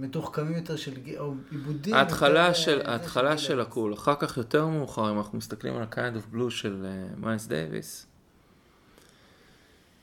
מתוחכמים 0.00 0.52
יותר 0.52 0.76
של, 0.76 0.92
או 1.18 1.34
עיבודים... 1.50 1.94
ההתחלה 1.94 2.40
יותר, 2.40 2.52
של, 2.52 2.80
ההתחלה 2.84 3.38
של 3.38 3.60
אבנס. 3.60 3.66
ה 3.66 3.71
cool, 3.71 3.94
אחר 3.94 4.14
כך 4.14 4.36
יותר 4.36 4.66
מאוחר, 4.66 5.10
אם 5.10 5.18
אנחנו 5.18 5.38
מסתכלים 5.38 5.76
על 5.76 5.82
ה-kind 5.82 6.16
of 6.16 6.34
blue 6.34 6.50
של 6.50 6.86
מיילס 7.16 7.46
דייוויס, 7.46 8.06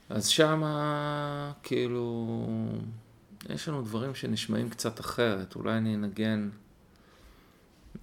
אז 0.09 0.27
שמה, 0.27 1.51
כאילו, 1.63 2.27
יש 3.49 3.69
לנו 3.69 3.81
דברים 3.81 4.15
שנשמעים 4.15 4.69
קצת 4.69 4.99
אחרת. 4.99 5.55
אולי 5.55 5.77
אני 5.77 5.95
אנגן, 5.95 6.49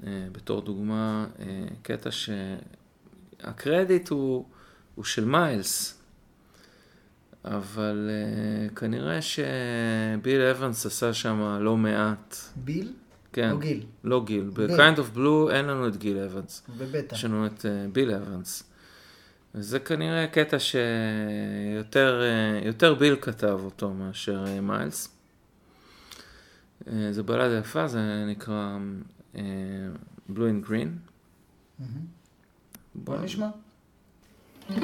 אה, 0.07 0.27
בתור 0.33 0.61
דוגמה, 0.61 1.27
אה, 1.39 1.67
קטע 1.83 2.11
שהקרדיט 3.41 4.09
הוא, 4.09 4.45
הוא 4.95 5.05
של 5.05 5.25
מיילס, 5.25 6.03
אבל 7.45 8.11
אה, 8.11 8.69
כנראה 8.75 9.19
שביל 9.23 10.41
אבנס 10.41 10.87
עשה 10.87 11.15
שם 11.15 11.59
לא 11.61 11.77
מעט. 11.77 12.37
ביל? 12.57 12.93
כן. 13.33 13.51
או 13.51 13.59
גיל? 13.59 13.87
לא 14.05 14.25
גיל. 14.25 14.51
ב-kind 14.55 14.99
of 14.99 15.17
blue 15.17 15.51
אין 15.53 15.65
לנו 15.65 15.89
את 15.89 15.97
גיל 15.97 16.19
אבנס. 16.19 16.63
בבטא. 16.79 17.15
יש 17.15 17.25
לנו 17.25 17.47
את 17.47 17.67
אה, 17.67 17.87
ביל 17.93 18.11
אבנס. 18.11 18.63
וזה 19.57 19.79
כנראה 19.79 20.27
קטע 20.27 20.57
שיותר 20.59 22.23
יותר 22.63 22.95
ביל 22.95 23.17
כתב 23.21 23.61
אותו 23.65 23.95
מאשר 23.95 24.45
אה, 24.47 24.61
מיילס. 24.61 25.09
אה, 26.89 27.13
זה 27.13 27.23
בלדה 27.23 27.59
יפה, 27.59 27.89
זה 27.89 28.25
נקרא 28.29 28.79
אה, 29.37 29.43
blue 30.31 30.33
and 30.33 30.69
green. 30.69 30.89
מהמם. 31.79 32.07
בוא 32.95 33.17
נשמע. 33.17 33.49
כן, 34.69 34.83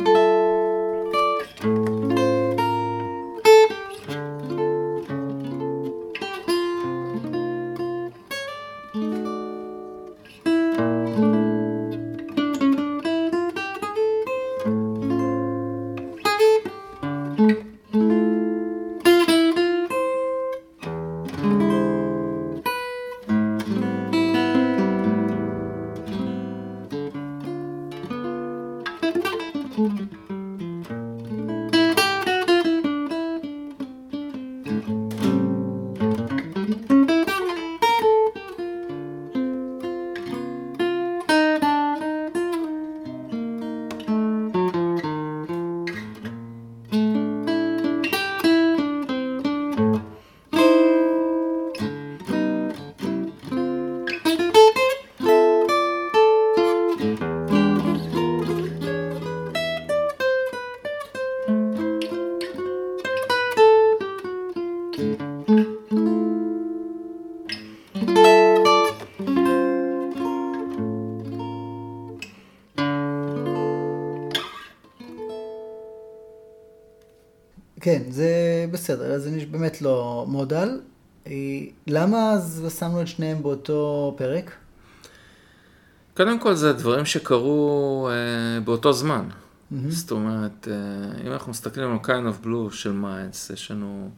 בסדר, 78.92 79.12
אז 79.12 79.22
זה 79.22 79.46
באמת 79.50 79.82
לא 79.82 80.24
modal. 80.28 80.80
אה, 81.26 81.32
למה 81.86 82.32
אז 82.32 82.66
שמנו 82.78 83.02
את 83.02 83.08
שניהם 83.08 83.42
באותו 83.42 84.14
פרק? 84.18 84.52
קודם 86.16 86.38
כל 86.38 86.54
זה 86.54 86.72
דברים 86.72 87.04
שקרו 87.04 88.08
אה, 88.10 88.60
באותו 88.60 88.92
זמן. 88.92 89.28
זאת 89.88 90.10
אומרת, 90.10 90.68
אה, 90.70 91.26
אם 91.26 91.32
אנחנו 91.32 91.50
מסתכלים 91.50 91.90
על 91.90 91.98
kind 92.02 92.34
of 92.34 92.46
blue 92.46 92.72
של 92.74 92.92
מיילס, 92.92 93.50
יש 93.50 93.70
לנו 93.70 94.10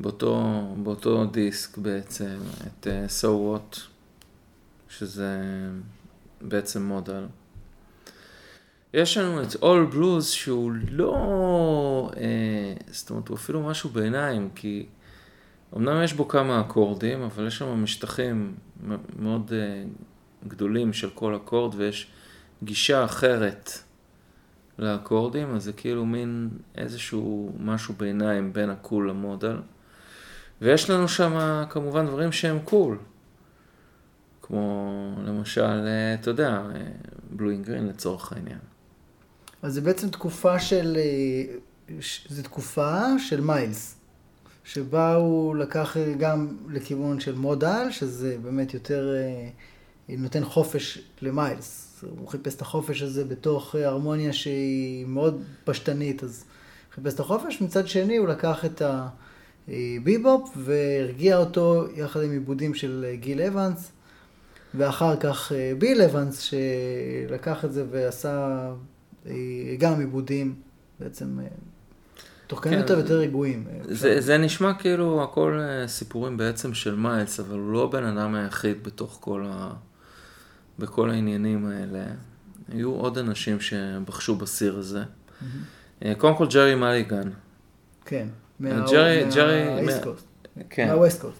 באותו, 0.00 0.62
באותו 0.82 1.24
דיסק 1.24 1.78
בעצם 1.78 2.36
את 2.66 2.86
אה, 2.86 3.06
So 3.06 3.26
What, 3.26 3.78
שזה 4.88 5.40
בעצם 6.40 6.82
modal. 6.82 7.24
יש 8.94 9.16
לנו 9.16 9.42
את 9.42 9.48
All 9.52 9.94
Blues 9.94 10.22
שהוא 10.22 10.72
לא, 10.90 12.10
אה, 12.16 12.74
זאת 12.86 13.10
אומרת, 13.10 13.28
הוא 13.28 13.36
אפילו 13.36 13.62
משהו 13.62 13.90
בעיניים, 13.90 14.48
כי 14.54 14.86
אמנם 15.76 16.02
יש 16.04 16.12
בו 16.12 16.28
כמה 16.28 16.60
אקורדים, 16.60 17.22
אבל 17.22 17.46
יש 17.46 17.58
שם 17.58 17.82
משטחים 17.82 18.54
מאוד 19.18 19.52
אה, 19.52 19.84
גדולים 20.48 20.92
של 20.92 21.10
כל 21.10 21.36
אקורד, 21.36 21.74
ויש 21.74 22.06
גישה 22.62 23.04
אחרת 23.04 23.70
לאקורדים, 24.78 25.54
אז 25.54 25.64
זה 25.64 25.72
כאילו 25.72 26.06
מין 26.06 26.50
איזשהו 26.74 27.52
משהו 27.60 27.94
ביניים 27.94 28.52
בין 28.52 28.70
הקול 28.70 29.10
למודל. 29.10 29.56
ויש 30.62 30.90
לנו 30.90 31.08
שם 31.08 31.64
כמובן 31.70 32.06
דברים 32.06 32.32
שהם 32.32 32.58
קול. 32.64 32.98
כמו 34.42 35.14
למשל, 35.24 35.86
אה, 35.86 36.14
אתה 36.14 36.30
יודע, 36.30 36.62
בלואינג 37.30 37.66
גרין 37.66 37.86
לצורך 37.86 38.32
העניין. 38.32 38.71
אז 39.62 39.74
זה 39.74 39.80
בעצם 39.80 40.10
תקופה 40.10 40.60
של, 40.60 40.96
אה, 40.96 42.00
זה 42.28 42.42
תקופה 42.42 43.18
של 43.18 43.40
מיילס, 43.40 43.96
שבה 44.64 45.14
הוא 45.14 45.56
לקח 45.56 45.96
גם 46.18 46.56
לכיוון 46.68 47.20
של 47.20 47.34
מודל, 47.34 47.86
שזה 47.90 48.36
באמת 48.42 48.74
יותר 48.74 49.14
אה, 49.14 49.48
נותן 50.18 50.44
חופש 50.44 50.98
למיילס. 51.20 52.04
הוא 52.18 52.28
חיפש 52.28 52.54
את 52.54 52.60
החופש 52.60 53.02
הזה 53.02 53.24
בתוך 53.24 53.76
אה, 53.76 53.88
הרמוניה 53.88 54.32
שהיא 54.32 55.06
מאוד 55.06 55.42
פשטנית, 55.64 56.24
אז 56.24 56.44
חיפש 56.94 57.14
את 57.14 57.20
החופש. 57.20 57.60
מצד 57.60 57.88
שני, 57.88 58.16
הוא 58.16 58.28
לקח 58.28 58.64
את 58.64 58.82
הביבופ 59.68 60.50
והרגיע 60.56 61.36
אותו 61.36 61.86
יחד 61.96 62.22
עם 62.22 62.30
עיבודים 62.30 62.74
של 62.74 63.06
גיל 63.14 63.42
אבנס. 63.42 63.92
ואחר 64.74 65.16
כך 65.16 65.52
ביל 65.78 66.02
אבנס, 66.02 66.38
שלקח 66.38 67.64
את 67.64 67.72
זה 67.72 67.84
ועשה 67.90 68.68
גם 69.78 70.00
עיבודים, 70.00 70.54
בעצם 71.00 71.40
אה, 71.40 71.46
תוחכמים 72.46 72.74
כן, 72.74 72.80
יותר 72.80 72.96
ויותר 72.96 73.18
רגועים. 73.18 73.64
אה, 73.70 73.94
זה, 73.94 74.20
זה 74.20 74.38
נשמע 74.38 74.74
כאילו 74.74 75.22
הכל 75.22 75.58
אה, 75.60 75.88
סיפורים 75.88 76.36
בעצם 76.36 76.74
של 76.74 76.94
מיילס, 76.94 77.40
אבל 77.40 77.58
הוא 77.58 77.72
לא 77.72 77.84
הבן 77.84 78.04
אדם 78.04 78.34
היחיד 78.34 78.82
בתוך 78.84 79.18
כל 79.20 79.44
ה... 79.48 79.72
בכל 80.78 81.10
העניינים 81.10 81.66
האלה. 81.66 82.04
היו 82.72 82.90
עוד 82.90 83.18
אנשים 83.18 83.60
שבחשו 83.60 84.34
בסיר 84.36 84.76
הזה. 84.78 85.02
אה, 86.04 86.12
קודם 86.18 86.36
כל 86.36 86.46
ג'רי 86.46 86.74
מליגן. 86.74 87.30
כן. 88.04 88.28
ג'רי- 88.62 89.24
ג'רי- 89.34 89.64
מה 89.70 89.79
East 89.79 89.98
מה- 89.98 90.04
Coast. 90.04 90.26
כן, 90.70 90.86
מה 90.88 90.99
West 90.99 91.20
Coast. 91.20 91.38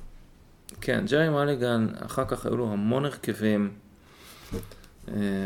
כן, 0.80 1.04
ג'רי 1.10 1.28
מליגן, 1.28 1.86
אחר 2.06 2.24
כך 2.24 2.46
היו 2.46 2.56
לו 2.56 2.72
המון 2.72 3.04
הרכבים 3.04 3.70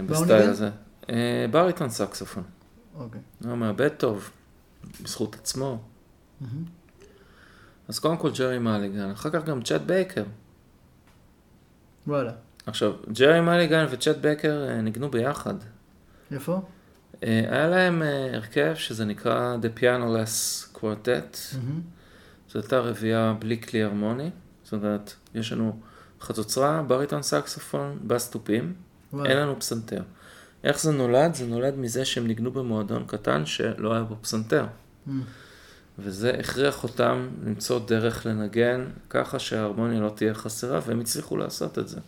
בסטייל? 0.07 0.51
הזה. 0.51 0.70
אה, 1.11 1.47
בריטון 1.51 1.90
סקסופון. 1.90 2.42
אוקיי. 2.95 3.21
הוא 3.45 3.55
מעבד 3.57 3.89
טוב, 3.88 4.31
בזכות 5.03 5.35
עצמו. 5.35 5.79
אז 7.88 7.99
קודם 7.99 8.16
כל 8.16 8.31
ג'רי 8.38 8.59
מליגן, 8.59 9.11
אחר 9.11 9.31
כך 9.31 9.45
גם 9.45 9.62
צ'ט 9.62 9.81
בייקר. 9.81 10.25
וואלה. 12.07 12.33
עכשיו, 12.66 12.92
ג'רי 13.12 13.40
מליגן 13.40 13.87
וצ'ט 13.91 14.17
בייקר 14.16 14.69
אה, 14.69 14.81
ניגנו 14.81 15.11
ביחד. 15.11 15.55
איפה? 16.33 16.62
אה, 17.23 17.47
היה 17.51 17.69
להם 17.69 18.03
הרכב 18.33 18.75
שזה 18.75 19.05
נקרא 19.05 19.57
The 19.62 19.81
Pianoless 19.81 20.77
Quartet. 20.77 21.57
זו 22.51 22.59
הייתה 22.59 22.79
רביעייה 22.79 23.35
בלי 23.38 23.61
כלי 23.61 23.83
הרמוני. 23.83 24.31
זאת 24.64 24.73
אומרת, 24.73 25.12
יש 25.35 25.53
לנו 25.53 25.81
חצוצרה, 26.21 26.83
בריטון 26.83 27.23
סקסופון, 27.23 27.99
בס 28.07 28.31
תופים, 28.31 28.75
וואלה. 29.12 29.31
אין 29.31 29.38
לנו 29.38 29.61
פסנתר. 29.61 30.03
איך 30.67 30.81
זה 30.81 30.93
נולד? 30.93 31.35
זה 31.35 31.47
נולד 31.47 31.75
מזה 31.79 32.05
שהם 32.05 32.27
ניגנו 32.27 32.51
במועדון 32.51 33.05
קטן 33.07 33.47
שלא 33.47 33.95
היה 33.95 34.03
בו 34.03 34.17
פסנתר. 34.21 34.67
מהמם. 35.07 35.23
וזה 35.99 36.31
הכריח 36.31 36.83
אותם 36.83 37.29
למצוא 37.47 37.81
דרך 37.87 38.27
לנגן 38.27 38.85
ככה 39.11 39.39
שההרמוניה 39.39 40.01
לא 40.01 40.13
תהיה 40.17 40.35
חסרה, 40.35 40.81
והם 40.87 41.01
הצליחו 41.01 41.37
לעשות 41.37 41.79
את 41.79 41.89
זה. 41.89 42.01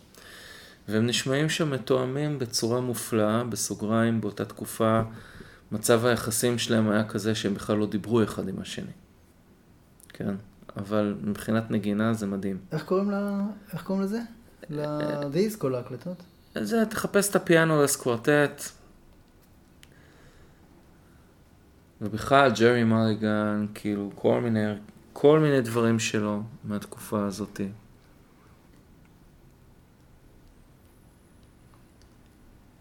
והם 0.89 1.07
נשמעים 1.07 1.49
שם 1.49 1.71
מתואמים 1.71 2.39
בצורה 2.39 2.81
מופלאה, 2.81 3.43
בסוגריים, 3.43 4.21
באותה 4.21 4.45
תקופה, 4.45 5.01
מצב 5.71 6.05
היחסים 6.05 6.57
שלהם 6.57 6.89
היה 6.89 7.03
כזה 7.03 7.35
שהם 7.35 7.53
בכלל 7.53 7.77
לא 7.77 7.85
דיברו 7.85 8.23
אחד 8.23 8.47
עם 8.47 8.59
השני. 8.61 8.91
כן, 10.09 10.35
אבל 10.77 11.15
מבחינת 11.23 11.71
נגינה 11.71 12.13
זה 12.13 12.25
מדהים. 12.27 12.57
איך 12.71 12.83
קוראים 12.83 13.11
לה... 13.11 13.41
איך 13.73 13.83
קוראים 13.83 14.03
לזה? 14.03 14.19
לדיסק 14.69 15.63
או 15.63 15.69
להקלטות? 15.69 16.23
זה, 16.55 16.85
תחפש 16.85 17.29
את 17.29 17.35
הפיאנו 17.35 17.83
לסקוורטט. 17.83 18.63
ובכלל, 22.01 22.51
ג'רי 22.59 22.83
מריגן, 22.83 23.65
כאילו, 23.73 24.11
כל 24.15 24.41
מיני, 24.41 24.65
כל 25.13 25.39
מיני 25.39 25.61
דברים 25.61 25.99
שלו 25.99 26.41
מהתקופה 26.63 27.25
הזאת. 27.25 27.61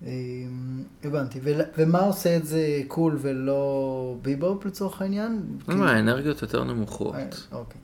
אמ, 0.02 0.84
הבנתי. 1.04 1.40
ומה 1.78 2.00
עושה 2.00 2.36
את 2.36 2.46
זה 2.46 2.80
cool 2.88 3.18
ולא 3.20 4.16
ביבופ 4.22 4.64
לצורך 4.64 5.02
העניין? 5.02 5.58
כאילו... 5.64 5.84
האנרגיות 5.84 6.42
יותר 6.42 6.64
נמוכות. 6.64 7.14
אה, 7.14 7.28
אוקיי. 7.52 7.80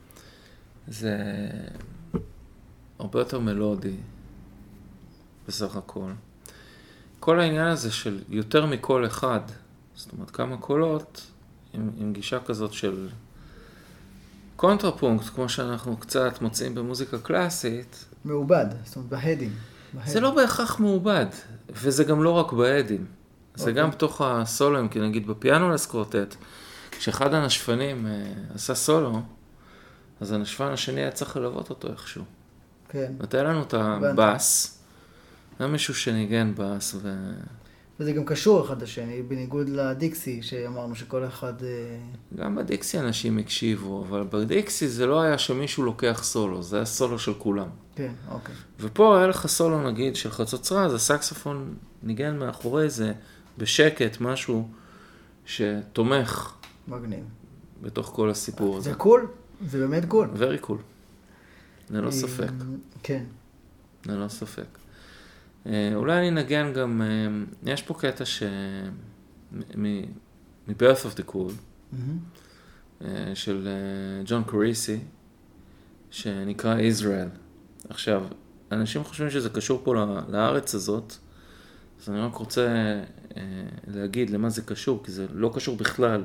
זה 0.88 1.16
הרבה 2.99 3.18
יותר 3.18 3.40
מלודי, 3.40 3.97
בסך 5.49 5.77
הכל. 5.77 6.11
כל 7.21 7.41
העניין 7.41 7.67
הזה 7.67 7.93
של 7.93 8.23
יותר 8.29 8.67
מקול 8.67 9.07
אחד, 9.07 9.41
זאת 9.95 10.13
אומרת 10.13 10.31
כמה 10.31 10.57
קולות, 10.57 11.27
עם, 11.73 11.91
עם 11.97 12.13
גישה 12.13 12.41
כזאת 12.41 12.73
של 12.73 13.09
קונטרפונקט, 14.57 15.25
כמו 15.25 15.49
שאנחנו 15.49 15.97
קצת 15.97 16.43
מוצאים 16.43 16.75
במוזיקה 16.75 17.19
קלאסית, 17.19 18.05
מעובד, 18.25 18.67
זאת 18.85 18.97
אומרת 18.97 19.09
בהדים. 19.09 19.53
זה 20.07 20.21
לא 20.21 20.31
בהכרח 20.35 20.81
מעובד, 20.81 21.27
וזה 21.71 22.05
גם 22.05 22.23
לא 22.23 22.31
רק 22.31 22.53
בהדים. 22.53 23.07
זה 23.55 23.71
אוקיי. 23.71 23.83
גם 23.83 23.91
בתוך 23.91 24.21
הסולוים, 24.21 24.89
כי 24.89 25.01
נגיד 25.01 25.27
בפיאנו 25.27 25.71
לסקורטט, 25.71 26.35
כשאחד 26.91 27.35
הנשפנים 27.35 28.07
אה, 28.07 28.33
עשה 28.55 28.75
סולו, 28.75 29.23
אז 30.21 30.33
הנשפן 30.33 30.65
השני 30.65 31.01
היה 31.01 31.11
צריך 31.11 31.37
ללוות 31.37 31.71
אותו 31.71 31.89
איכשהו. 31.93 32.25
כן. 32.89 33.13
נתן 33.21 33.45
לנו 33.45 33.63
את 33.63 33.75
הבאס, 33.75 34.74
היה 35.59 35.69
מישהו 35.69 35.95
שניגן 35.95 36.55
באס, 36.55 36.95
ו... 37.03 37.14
וזה 38.01 38.12
גם 38.12 38.25
קשור 38.25 38.64
אחד 38.64 38.83
לשני, 38.83 39.23
בניגוד 39.23 39.69
לדיקסי, 39.69 40.43
שאמרנו 40.43 40.95
שכל 40.95 41.27
אחד... 41.27 41.62
אה, 41.62 41.99
גם 42.37 42.57
בדיקסי 42.57 43.01
אנשים 43.01 43.38
הקשיבו, 43.38 44.05
אבל 44.09 44.27
בדיקסי 44.31 44.88
זה 44.88 45.07
לא 45.07 45.21
היה 45.21 45.38
שמישהו 45.38 45.83
לוקח 45.83 46.21
סולו, 46.25 46.62
זה 46.62 46.77
היה 46.77 46.85
סולו 46.85 47.19
של 47.19 47.35
כולם. 47.35 47.69
כן, 47.97 48.12
אוקיי. 48.31 48.55
ופה 48.81 49.19
היה 49.19 49.27
לך 49.27 49.47
סולו 49.47 49.90
נגיד 49.90 50.17
של 50.17 50.31
חצוצרה, 50.31 50.85
אז 50.85 50.95
הסקסופון 50.95 51.75
ניגן 52.03 52.38
מאחורי 52.38 52.90
זה 52.90 53.12
בשקט, 53.59 54.21
משהו 54.21 54.69
שתומך 55.47 56.55
מגניב. 56.88 57.25
בתוך 57.83 58.07
כל 58.07 58.31
הסיפור 58.31 58.77
הזה. 58.77 58.90
זה 58.90 58.97
קול, 58.97 59.27
זה 59.69 59.79
באמת 59.79 60.05
קול. 60.05 60.29
very 60.35 60.67
cool. 60.67 60.77
ללא 61.90 62.07
אה, 62.07 62.12
ספק, 62.12 62.51
כן. 63.03 63.25
ללא 64.07 64.29
ספק. 64.29 64.84
אה, 65.66 65.90
אולי 65.94 66.18
אני 66.18 66.29
אנגן 66.29 66.72
גם, 66.72 67.03
אה, 67.03 67.72
יש 67.72 67.83
פה 67.83 67.94
קטע 67.94 68.24
ש... 68.24 68.42
מ- 69.53 69.83
מ-Birth 70.68 70.72
of 71.05 71.18
the 71.20 71.31
Cool, 71.31 71.53
מהמם. 71.92 72.18
אה, 73.05 73.31
של 73.35 73.68
ג'ון 74.24 74.42
קוריסי, 74.44 74.98
שנקרא 76.11 76.77
Israel. 76.77 77.38
עכשיו, 77.88 78.24
אנשים 78.72 79.05
חושבים 79.05 79.31
שזה 79.31 79.50
קשור 79.50 79.81
פה 79.85 79.94
לארץ 80.29 80.74
הזאת, 80.74 81.14
אז 82.03 82.09
אני 82.11 82.20
רק 82.20 82.35
רוצה 82.35 82.68
להגיד 83.87 84.31
למה 84.31 84.50
זה 84.50 84.62
קשור, 84.62 85.05
כי 85.05 85.12
זה 85.12 85.27
לא 85.33 85.50
קשור 85.55 85.77
בכלל. 85.77 86.24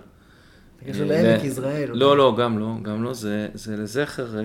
אה, 0.86 0.92
לעמק 0.94 1.42
ל- 1.42 1.46
יזרעאל. 1.46 1.92
לא, 1.94 2.18
לא, 2.18 2.36
גם 2.40 2.60
לא, 2.60 2.76
גם 2.82 3.04
לא, 3.04 3.14
זה, 3.14 3.48
זה 3.54 3.78
לזכר 3.78 4.36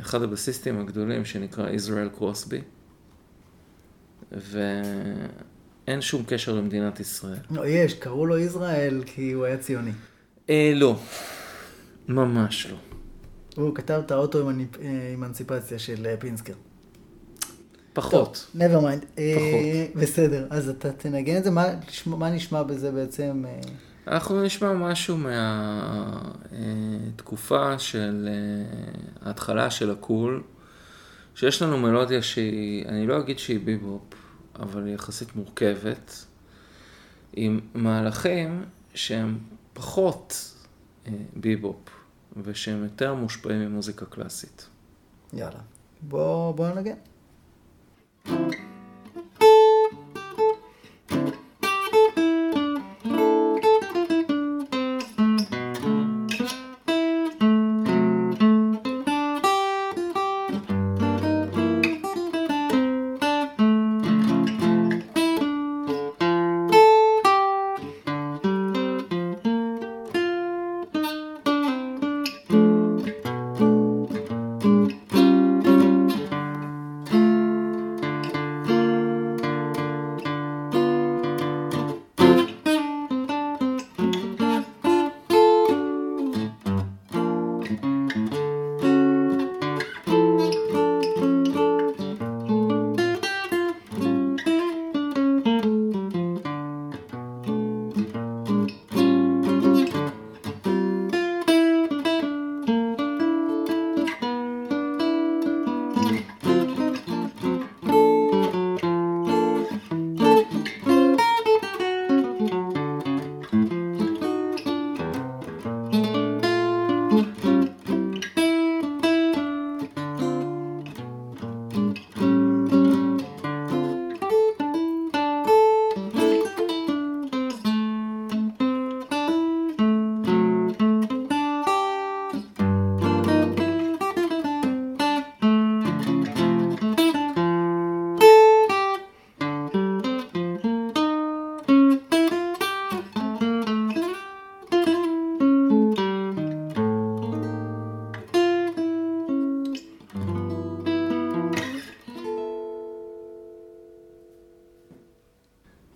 אחד 0.00 0.22
הבסיסטים 0.22 0.80
הגדולים 0.80 1.24
שנקרא 1.24 1.68
Israel 1.68 2.16
קרוסבי, 2.16 2.60
ואין 4.36 6.00
שום 6.00 6.22
קשר 6.26 6.54
למדינת 6.54 7.00
ישראל. 7.00 7.38
לא, 7.50 7.66
יש, 7.66 7.94
קראו 7.94 8.26
לו 8.26 8.38
יזרעאל 8.38 9.02
כי 9.06 9.32
הוא 9.32 9.44
היה 9.44 9.56
ציוני. 9.56 9.92
אה, 10.50 10.72
לא, 10.74 10.98
ממש 12.08 12.66
לא. 12.66 12.76
הוא 13.56 13.74
כתב 13.74 14.02
את 14.06 14.10
האוטו-אימנציפציה 14.10 15.78
של 15.78 16.06
אה, 16.06 16.16
פינסקר. 16.16 16.54
פחות. 17.92 18.46
טוב, 18.52 18.62
never 18.62 18.82
mind. 18.84 19.04
אה, 19.18 19.86
בסדר, 19.94 20.46
אז 20.50 20.68
אתה 20.68 20.92
תנגן 20.92 21.36
את 21.36 21.44
זה, 21.44 21.50
מה, 21.50 21.66
מה 22.06 22.30
נשמע 22.30 22.62
בזה 22.62 22.90
בעצם? 22.92 23.44
אה, 23.46 23.60
אנחנו 24.06 24.42
נשמע 24.42 24.72
משהו 24.72 25.16
מהתקופה 26.52 27.78
של 27.78 28.28
אה, 28.28 28.34
ההתחלה 29.26 29.70
של 29.70 29.90
הקול, 29.90 30.42
שיש 31.34 31.62
לנו 31.62 31.78
מלודיה 31.78 32.22
שהיא, 32.22 32.88
אני 32.88 33.06
לא 33.06 33.18
אגיד 33.18 33.38
שהיא 33.38 33.60
ביבופ, 33.64 34.14
אבל 34.58 34.86
היא 34.86 34.94
יחסית 34.94 35.36
מורכבת, 35.36 36.24
עם 37.32 37.60
מהלכים 37.74 38.64
שהם 38.94 39.38
פחות 39.72 40.54
אה, 41.06 41.12
ביבופ, 41.36 41.90
ושהם 42.42 42.84
יותר 42.84 43.14
מושפעים 43.14 43.60
ממוזיקה 43.60 44.06
קלאסית. 44.06 44.68
יאללה. 45.32 45.60
בוא, 46.02 46.54
בוא 46.54 46.68
ננגן. 46.68 46.96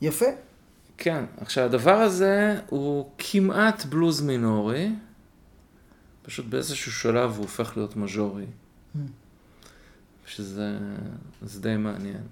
יפה. 0.07 0.27
כן, 0.99 1.25
עכשיו 1.41 1.65
הדבר 1.65 1.95
הזה 1.95 2.61
הוא 2.69 3.11
כמעט 3.19 3.85
בלוז 3.85 4.21
מינורי, 4.23 4.91
פשוט 6.23 6.47
באיזשהו 6.47 6.93
שלב 6.93 7.31
הוא 7.31 7.43
הופך 7.43 7.77
להיות 7.77 7.97
מז'ורי, 7.97 8.45
Mm. 8.97 8.99
שזה 10.27 10.79
זה 11.43 11.61
די 11.61 11.77
מעניין. 11.77 12.23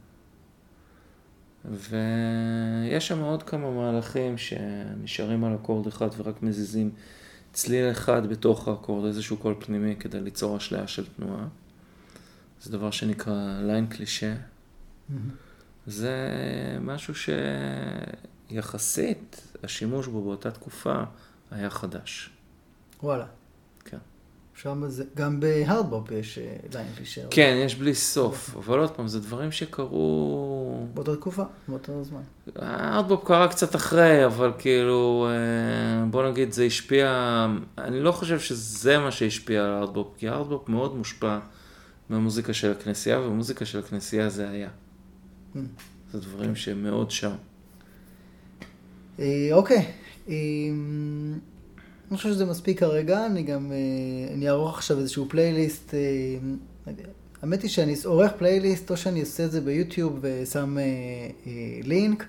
ויש 1.65 3.09
שם 3.09 3.21
עוד 3.21 3.43
כמה 3.43 3.71
מהלכים 3.71 4.39
שנשארים 4.39 5.45
על 5.45 5.55
אקורד 5.55 5.87
אחד 5.87 6.09
ורק 6.17 6.43
מזיזים 6.43 6.91
צליל 7.53 7.91
אחד 7.91 8.27
בתוך 8.27 8.69
האקורד, 8.69 9.07
איזשהו 9.07 9.37
קול 9.37 9.55
פנימי 9.59 9.97
כדי 10.01 10.21
ליצור 10.21 10.57
אשליה 10.57 10.87
של 10.87 11.07
תנועה. 11.17 11.47
זה 12.63 12.73
דבר 12.73 12.91
שנקרא 12.91 13.61
line 13.63 13.87
cliché. 13.87 14.35
זה 15.87 16.19
משהו 16.81 17.15
שיחסית 18.51 19.53
השימוש 19.63 20.07
בו 20.07 20.25
באותה 20.25 20.51
תקופה 20.51 21.03
היה 21.51 21.71
חדש. 21.71 22.31
וואלה. 23.03 23.27
כן. 23.85 23.99
שם 24.55 24.83
זה, 24.89 25.05
גם 25.17 25.41
בהארדבופ 25.41 26.11
יש 26.11 26.39
אה, 26.39 26.57
line 26.73 26.89
cliché. 26.95 27.27
כן, 27.31 27.63
יש 27.67 27.75
בלי 27.75 27.95
סוף, 27.95 28.57
אבל 28.57 28.79
עוד 28.79 28.91
פעם, 28.91 29.09
זה 29.09 29.21
דברים 29.21 29.53
שקרו... 29.53 30.87
באותה 30.95 31.17
תקופה, 31.17 31.43
באותו 31.69 32.05
זמן. 32.05 32.21
הארדבופ 32.57 33.25
קרה 33.25 33.49
קצת 33.49 33.77
אחרי, 33.77 34.27
אבל 34.27 34.53
כאילו, 34.59 35.29
אה, 35.31 36.07
בוא 36.07 36.31
נגיד, 36.31 36.53
זה 36.53 36.65
השפיע, 36.65 37.47
אני 37.79 38.01
לא 38.01 38.13
חושב 38.13 38.39
שזה 38.41 38.99
מה 38.99 39.11
שהשפיע 39.11 39.65
על 39.65 39.71
הארדבופ, 39.71 40.15
כי 40.19 40.29
הארדבופ 40.29 40.69
מאוד 40.69 40.97
מושפע 40.97 41.39
מהמוזיקה 42.11 42.53
של 42.53 42.73
הכנסייה, 42.73 43.21
והמוזיקה 43.21 43.65
של 43.65 43.79
הכנסייה 43.79 44.29
זה 44.29 44.51
היה. 44.51 44.69
זה 46.13 46.21
דברים 46.21 46.57
שהם 46.57 46.83
מאוד 46.83 47.11
שם. 47.11 47.33
אה, 49.19 49.49
אוקיי. 49.53 49.87
אה, 50.29 50.35
אני 52.11 52.17
חושב 52.17 52.29
שזה 52.29 52.45
מספיק 52.45 52.81
כרגע, 52.81 53.27
אני 53.27 53.43
גם, 53.43 53.73
אה, 53.73 54.35
אני 54.35 54.49
אערוך 54.49 54.79
עכשיו 54.79 54.99
איזשהו 54.99 55.27
פלייליסט. 55.29 55.95
האמת 57.43 57.63
היא 57.63 57.71
שאני 57.71 57.95
עורך 58.05 58.33
פלייליסט, 58.39 58.91
או 58.91 58.97
שאני 58.97 59.21
עושה 59.21 59.45
את 59.45 59.51
זה 59.51 59.61
ביוטיוב 59.61 60.19
ושם 60.21 60.77
לינק, 61.83 62.25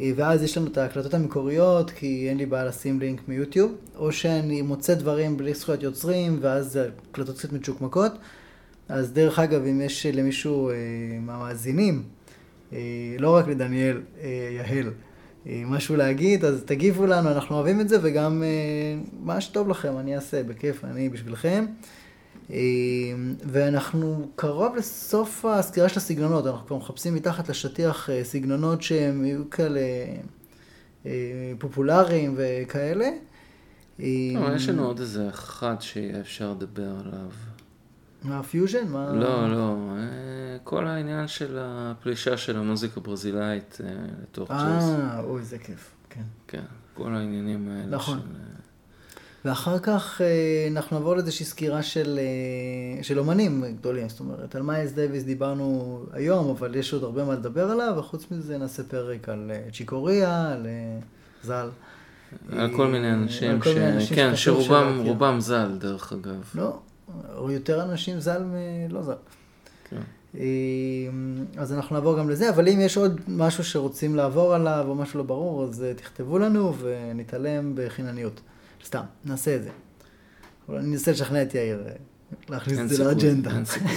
ואז 0.00 0.42
יש 0.42 0.58
לנו 0.58 0.66
את 0.66 0.78
ההקלטות 0.78 1.14
המקוריות, 1.14 1.90
כי 1.90 2.28
אין 2.28 2.36
לי 2.36 2.46
בעיה 2.46 2.64
לשים 2.64 3.00
לינק 3.00 3.28
מיוטיוב, 3.28 3.72
או 3.96 4.12
שאני 4.12 4.62
מוצא 4.62 4.94
דברים 4.94 5.36
בלי 5.36 5.54
זכויות 5.54 5.82
יוצרים, 5.82 6.38
ואז 6.40 6.76
ההקלטות 6.76 7.38
קצת 7.38 7.52
מצ'וקמקות. 7.52 8.12
אז 8.88 9.12
דרך 9.12 9.38
אגב, 9.38 9.64
אם 9.64 9.80
יש 9.80 10.06
למישהו 10.06 10.70
מהמאזינים, 11.20 12.02
לא 13.18 13.36
רק 13.36 13.48
לדניאל, 13.48 14.00
אה, 14.20 14.48
יהל, 14.52 14.90
אה, 15.46 15.62
משהו 15.66 15.96
להגיד, 15.96 16.44
אז 16.44 16.62
תגיבו 16.66 17.06
לנו, 17.06 17.30
אנחנו 17.30 17.56
אוהבים 17.56 17.80
את 17.80 17.88
זה, 17.88 17.98
וגם 18.02 18.42
אה, 18.42 18.48
מה 19.20 19.40
שטוב 19.40 19.68
לכם, 19.68 19.98
אני 19.98 20.16
אעשה, 20.16 20.42
בכיף, 20.42 20.84
אני 20.84 21.08
בשבילכם. 21.08 21.66
אה, 22.50 22.58
ואנחנו 23.44 24.28
קרוב 24.36 24.76
לסוף 24.76 25.44
הסקירה 25.44 25.88
של 25.88 25.98
הסגנונות, 25.98 26.46
אנחנו 26.46 26.66
כבר 26.66 26.76
מחפשים 26.76 27.14
מתחת 27.14 27.48
לשטיח 27.48 28.10
אה, 28.10 28.24
סגנונות 28.24 28.82
שהם 28.82 29.24
יהיו 29.24 29.50
כאלה 29.50 29.80
אה, 31.06 31.52
פופולריים 31.58 32.34
וכאלה. 32.36 33.08
אה, 34.00 34.06
יש 34.56 34.68
לנו 34.68 34.86
עוד 34.86 35.00
איזה 35.00 35.28
אחד 35.28 35.74
שיהיה 35.80 36.20
אפשר 36.20 36.50
לדבר 36.50 36.90
עליו. 37.04 37.30
מה, 38.24 38.42
פיוז'ן? 38.42 38.88
מה... 38.88 39.12
לא, 39.12 39.50
לא, 39.50 39.76
אה, 39.96 40.58
כל 40.64 40.86
העניין 40.86 41.28
של 41.28 41.58
הפלישה 41.60 42.36
של 42.36 42.56
המוזיקה 42.56 43.00
הברזילאית 43.00 43.78
אה, 43.84 43.90
לתוך 44.22 44.50
ג'אז. 44.50 44.90
אה, 44.90 45.20
אוי, 45.20 45.42
זה 45.42 45.58
כיף, 45.58 45.90
כן. 46.10 46.22
כן, 46.48 46.62
כל 46.94 47.14
העניינים 47.14 47.68
האלה. 47.70 47.96
נכון. 47.96 48.18
של, 48.18 48.24
אה, 48.36 48.52
ואחר 49.44 49.78
כך 49.78 50.20
אה, 50.20 50.68
אנחנו 50.70 50.98
נעבור 50.98 51.14
לאיזושהי 51.14 51.46
סקירה 51.46 51.82
של, 51.82 52.18
אה, 52.98 53.02
של 53.02 53.18
אומנים 53.18 53.64
גדולים, 53.78 54.08
זאת 54.08 54.20
אומרת, 54.20 54.54
על 54.54 54.62
מיילס 54.62 54.92
דייוויס 54.92 55.24
דיברנו 55.24 55.98
היום, 56.12 56.50
אבל 56.50 56.74
יש 56.74 56.92
עוד 56.92 57.02
הרבה 57.04 57.24
מה 57.24 57.32
לדבר 57.32 57.70
עליו, 57.70 57.94
וחוץ 57.98 58.26
מזה 58.30 58.58
נעשה 58.58 58.82
פרק 58.82 59.28
על 59.28 59.50
אה, 59.54 59.70
צ'יק 59.72 60.05
קוריאה, 60.05 60.52
על 60.52 60.66
אה, 60.66 60.98
ז"ל. 61.42 61.68
על 62.52 62.76
כל 62.76 62.86
מיני 62.86 63.08
אה, 63.08 63.14
אנשים, 63.14 63.50
על 63.50 63.60
כל 63.60 63.74
מיני 63.74 63.92
אנשים 63.92 64.16
כן, 64.16 64.36
שרובם 64.36 64.92
שלהכיר. 64.94 65.12
רובם 65.12 65.40
ז"ל, 65.40 65.76
דרך 65.78 66.12
אגב. 66.12 66.50
לא, 66.54 66.78
או 67.36 67.50
יותר 67.50 67.82
אנשים 67.82 68.20
ז"ל 68.20 68.42
מלא 68.44 69.02
ז"ל. 69.02 69.12
כן. 69.90 70.00
אה, 70.38 70.42
אז 71.56 71.72
אנחנו 71.72 71.96
נעבור 71.96 72.18
גם 72.18 72.30
לזה, 72.30 72.50
אבל 72.50 72.68
אם 72.68 72.80
יש 72.80 72.96
עוד 72.96 73.20
משהו 73.28 73.64
שרוצים 73.64 74.16
לעבור 74.16 74.54
עליו 74.54 74.84
או 74.88 74.94
משהו 74.94 75.18
לא 75.18 75.24
ברור, 75.24 75.64
אז 75.64 75.84
אה, 75.84 75.94
תכתבו 75.94 76.38
לנו 76.38 76.74
ונתעלם 76.78 77.72
בחינניות. 77.74 78.40
סתם, 78.84 79.02
נעשה 79.24 79.56
את 79.56 79.62
זה. 79.62 79.70
אבל 80.68 80.78
אני 80.78 80.92
אנסה 80.92 81.10
לשכנע 81.10 81.42
את 81.42 81.54
יאיר 81.54 81.84
אה, 81.86 81.92
להכניס 82.48 82.78
את 82.78 82.88
זה 82.88 83.04
לאג'נדה. 83.04 83.50
אין 83.50 83.64
סיכוי. 83.64 83.90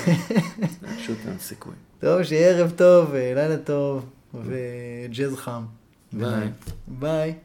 פשוט 0.98 1.18
אין 1.28 1.40
סיכוי. 1.40 1.74
טוב, 2.00 2.24
שיהיה 2.24 2.50
ערב 2.50 2.72
טוב, 2.76 3.14
אה, 3.14 3.32
לילה 3.36 3.58
טוב 3.58 4.06
וג'אז 4.34 5.36
חם. 5.36 5.66
ביי. 6.14 6.50
ביי. 6.88 7.36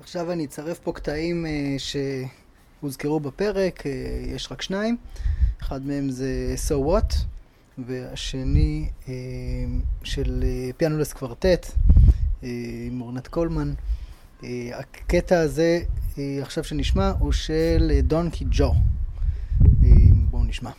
עכשיו 0.00 0.32
אני 0.32 0.44
אצרף 0.44 0.78
פה 0.78 0.92
קטעים 0.92 1.46
אה, 1.46 1.50
שהוזכרו 2.80 3.20
בפרק, 3.20 3.86
אה, 3.86 3.92
יש 4.34 4.52
רק 4.52 4.62
שניים. 4.62 4.96
אחד 5.62 5.86
מהם 5.86 6.10
זה 6.10 6.54
So 6.68 6.72
What, 6.72 7.14
והשני 7.78 8.88
אה, 9.08 9.14
של 10.04 10.44
pianoless 10.76 11.12
quartet 11.12 11.66
אה, 12.42 12.48
עם 12.86 13.00
אורנט 13.00 13.28
קולמן. 13.28 13.72
הקטע 14.72 15.40
הזה 15.40 15.80
עכשיו 16.42 16.64
שנשמע 16.64 17.12
הוא 17.18 17.32
של 17.32 18.00
דונקי 18.02 18.44
ג'ו. 18.50 18.72
בואו 20.30 20.44
נשמע. 20.44 20.70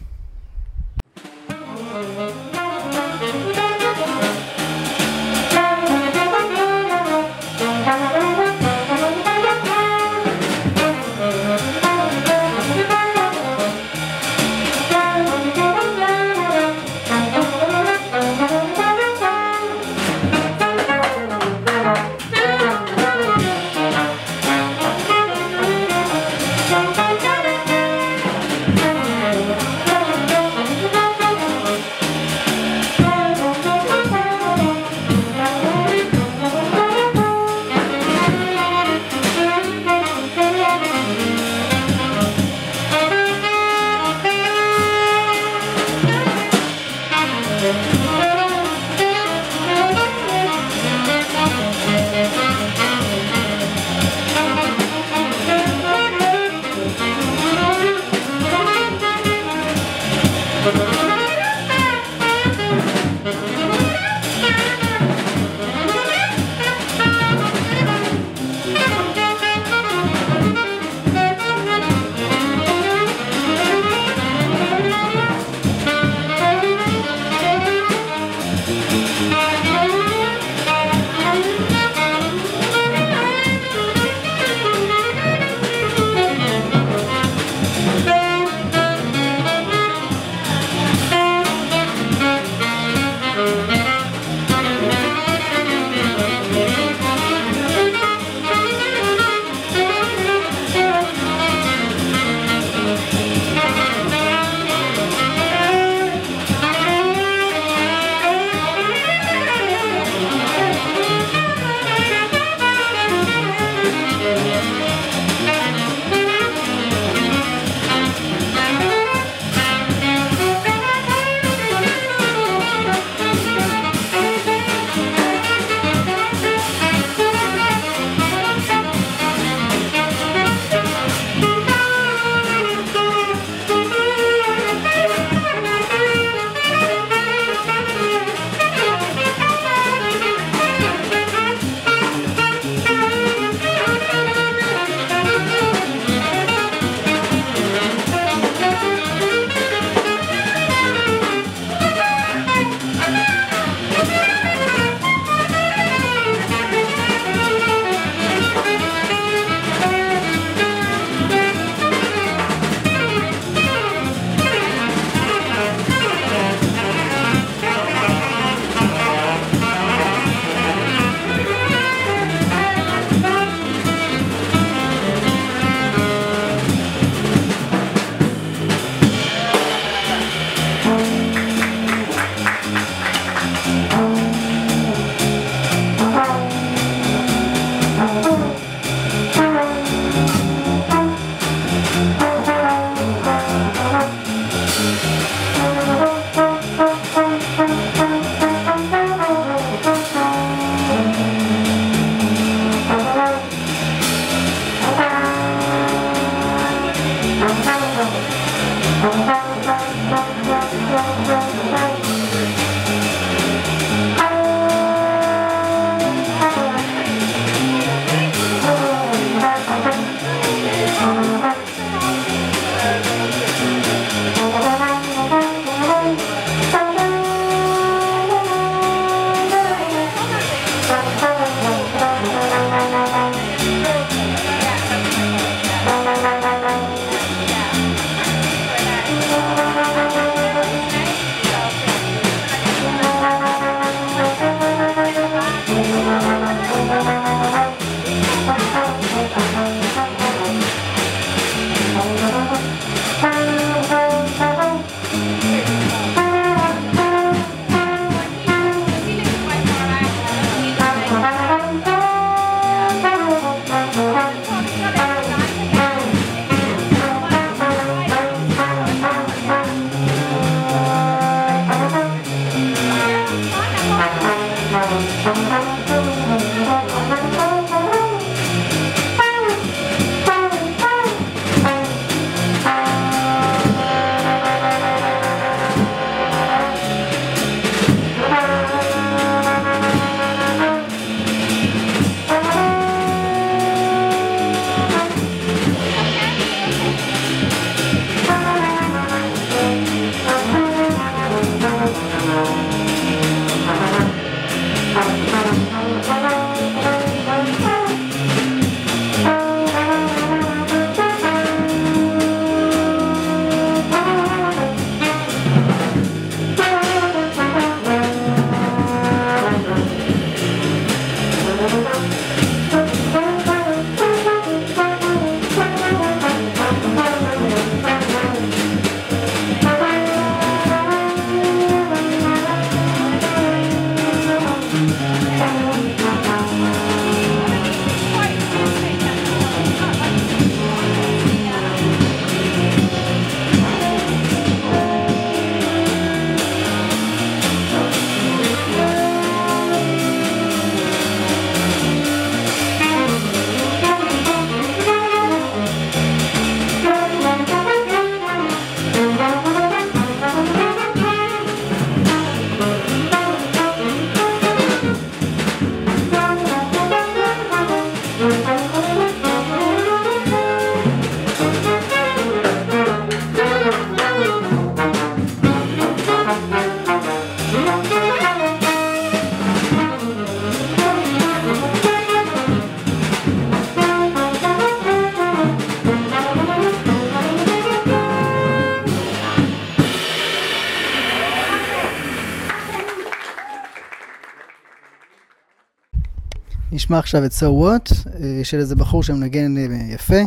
נשמע 396.92 397.00
עכשיו 397.00 397.26
את 397.26 397.32
So 397.32 397.44
What, 397.44 398.10
של 398.44 398.60
איזה 398.60 398.76
בחור 398.76 399.04
שמנגן 399.04 399.56
יפה. 399.90 400.22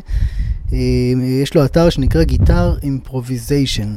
יש 1.42 1.54
לו 1.54 1.64
אתר 1.64 1.90
שנקרא 1.90 2.22
guitar 2.22 2.76
improvisation. 2.82 3.94